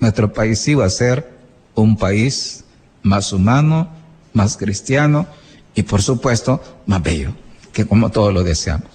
nuestro 0.00 0.32
país 0.32 0.58
sí 0.58 0.74
va 0.74 0.86
a 0.86 0.90
ser 0.90 1.28
un 1.74 1.96
país 1.96 2.64
más 3.02 3.32
humano, 3.32 3.88
más 4.32 4.56
cristiano 4.56 5.26
y 5.74 5.82
por 5.82 6.02
supuesto 6.02 6.62
más 6.86 7.02
bello, 7.02 7.34
que 7.72 7.86
como 7.86 8.10
todos 8.10 8.32
lo 8.32 8.42
deseamos. 8.42 8.88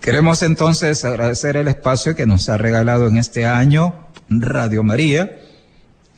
Queremos 0.00 0.42
entonces 0.42 1.04
agradecer 1.04 1.56
el 1.56 1.68
espacio 1.68 2.16
que 2.16 2.26
nos 2.26 2.48
ha 2.48 2.58
regalado 2.58 3.06
en 3.06 3.18
este 3.18 3.46
año 3.46 3.94
Radio 4.28 4.82
María. 4.82 5.38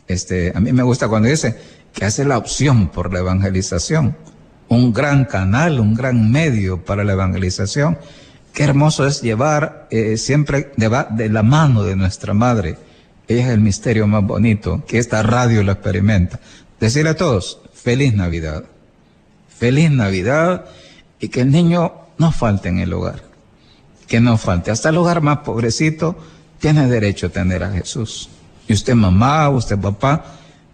Este, 0.09 0.53
a 0.55 0.61
mí 0.61 0.73
me 0.73 0.83
gusta 0.83 1.09
cuando 1.09 1.29
dice 1.29 1.59
que 1.93 2.05
hace 2.05 2.25
la 2.25 2.39
opción 2.39 2.89
por 2.89 3.13
la 3.13 3.21
evangelización, 3.21 4.17
un 4.69 4.93
gran 4.93 5.27
canal, 5.27 5.81
un 5.81 5.95
gran 5.95 6.31
medio 6.31 6.85
para 6.85 7.05
la 7.05 7.13
evangelización. 7.13 7.99
Qué 8.55 8.63
hermoso 8.63 9.05
es 9.05 9.21
llevar 9.21 9.89
eh, 9.91 10.17
siempre 10.17 10.73
de, 10.77 11.05
de 11.11 11.29
la 11.29 11.43
mano 11.43 11.83
de 11.83 11.97
nuestra 11.97 12.35
madre. 12.35 12.79
Ella 13.27 13.47
es 13.47 13.51
el 13.51 13.61
misterio 13.61 14.07
más 14.07 14.25
bonito, 14.25 14.85
que 14.87 14.99
esta 14.99 15.25
radio 15.25 15.65
lo 15.65 15.73
experimenta. 15.73 16.39
Decirle 16.79 17.11
a 17.11 17.17
todos, 17.17 17.59
feliz 17.75 18.15
Navidad. 18.15 18.65
Feliz 19.49 19.91
Navidad 19.91 20.67
y 21.19 21.29
que 21.29 21.41
el 21.41 21.51
niño 21.51 21.95
no 22.17 22.31
falte 22.31 22.69
en 22.69 22.79
el 22.79 22.93
hogar. 22.93 23.23
Que 24.07 24.21
no 24.21 24.39
falte. 24.39 24.71
Hasta 24.71 24.91
el 24.91 24.99
hogar 24.99 25.21
más 25.21 25.39
pobrecito 25.39 26.17
tiene 26.61 26.87
derecho 26.87 27.27
a 27.27 27.31
tener 27.31 27.65
a 27.65 27.73
Jesús. 27.73 28.29
Y 28.69 28.75
usted 28.75 28.95
mamá, 28.95 29.49
usted 29.49 29.79
papá, 29.79 30.25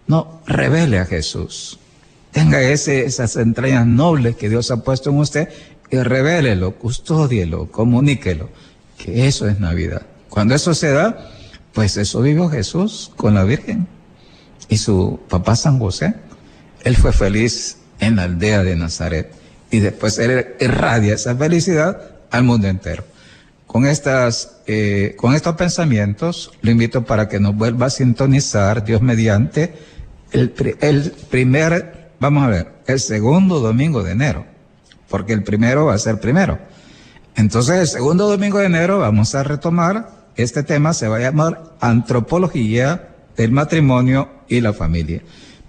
no 0.05 0.41
revele 0.45 0.99
a 0.99 1.05
Jesús. 1.05 1.79
Tenga 2.31 2.61
esas 2.61 3.35
entrañas 3.37 3.87
nobles 3.87 4.35
que 4.35 4.49
Dios 4.49 4.69
ha 4.69 4.83
puesto 4.83 5.09
en 5.09 5.17
usted 5.17 5.49
y 5.91 5.97
revélelo, 5.97 6.75
custódielo, 6.75 7.69
comuníquelo. 7.69 8.49
Que 8.97 9.27
eso 9.27 9.47
es 9.47 9.59
Navidad. 9.59 10.03
Cuando 10.29 10.55
eso 10.55 10.73
se 10.73 10.91
da, 10.91 11.29
pues 11.73 11.97
eso 11.97 12.21
vivió 12.21 12.49
Jesús 12.49 13.11
con 13.17 13.35
la 13.35 13.43
Virgen 13.43 13.87
y 14.69 14.77
su 14.77 15.19
papá 15.29 15.55
San 15.55 15.79
José. 15.79 16.15
Él 16.83 16.95
fue 16.95 17.11
feliz 17.11 17.77
en 17.99 18.15
la 18.15 18.23
aldea 18.23 18.63
de 18.63 18.75
Nazaret 18.75 19.31
y 19.69 19.79
después 19.79 20.17
él 20.17 20.55
irradia 20.59 21.15
esa 21.15 21.35
felicidad 21.35 22.01
al 22.31 22.43
mundo 22.43 22.67
entero. 22.67 23.03
Con, 23.67 23.85
estas, 23.85 24.57
eh, 24.67 25.15
con 25.17 25.33
estos 25.33 25.55
pensamientos, 25.55 26.51
lo 26.61 26.71
invito 26.71 27.05
para 27.05 27.27
que 27.27 27.39
nos 27.39 27.55
vuelva 27.55 27.87
a 27.87 27.89
sintonizar, 27.89 28.83
Dios 28.83 29.01
mediante, 29.01 29.73
el, 30.31 30.53
el 30.81 31.11
primer, 31.29 32.11
vamos 32.19 32.43
a 32.43 32.47
ver, 32.47 32.67
el 32.87 32.99
segundo 32.99 33.59
domingo 33.59 34.03
de 34.03 34.11
enero, 34.11 34.45
porque 35.11 35.33
el 35.33 35.43
primero 35.43 35.85
va 35.85 35.93
a 35.93 35.99
ser 35.99 36.19
primero. 36.19 36.57
Entonces, 37.35 37.79
el 37.79 37.87
segundo 37.87 38.27
domingo 38.27 38.57
de 38.57 38.65
enero 38.65 38.97
vamos 38.99 39.35
a 39.35 39.43
retomar 39.43 40.09
este 40.35 40.63
tema, 40.63 40.93
se 40.93 41.07
va 41.07 41.17
a 41.17 41.19
llamar 41.19 41.75
Antropología 41.81 43.09
del 43.37 43.51
Matrimonio 43.51 44.29
y 44.47 44.61
la 44.61 44.73
Familia. 44.73 45.21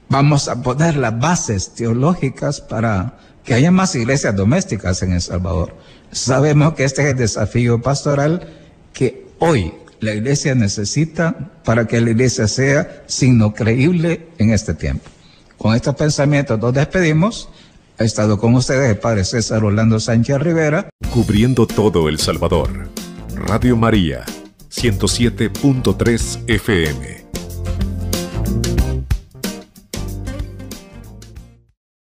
Vamos 0.08 0.48
a 0.48 0.62
poner 0.62 0.96
las 0.96 1.18
bases 1.18 1.74
teológicas 1.74 2.60
para 2.60 3.18
que 3.44 3.54
haya 3.54 3.70
más 3.70 3.94
iglesias 3.94 4.36
domésticas 4.36 5.02
en 5.02 5.12
El 5.12 5.20
Salvador. 5.20 5.74
Sabemos 6.12 6.74
que 6.74 6.84
este 6.84 7.02
es 7.02 7.08
el 7.08 7.16
desafío 7.16 7.82
pastoral 7.82 8.48
que 8.92 9.26
hoy 9.38 9.72
la 10.00 10.14
iglesia 10.14 10.54
necesita 10.54 11.34
para 11.64 11.86
que 11.86 12.00
la 12.00 12.10
iglesia 12.10 12.46
sea 12.46 13.04
signo 13.06 13.54
creíble 13.54 14.28
en 14.38 14.50
este 14.50 14.74
tiempo. 14.74 15.08
Con 15.56 15.74
estos 15.74 15.94
pensamientos 15.94 16.58
nos 16.58 16.74
despedimos. 16.74 17.48
Ha 18.02 18.04
estado 18.04 18.36
con 18.36 18.56
ustedes 18.56 18.98
Padre 18.98 19.24
César 19.24 19.62
Orlando 19.62 20.00
Sánchez 20.00 20.40
Rivera. 20.40 20.90
Cubriendo 21.14 21.68
todo 21.68 22.08
El 22.08 22.18
Salvador. 22.18 22.88
Radio 23.46 23.76
María, 23.76 24.24
107.3 24.70 26.40
FM. 26.48 27.21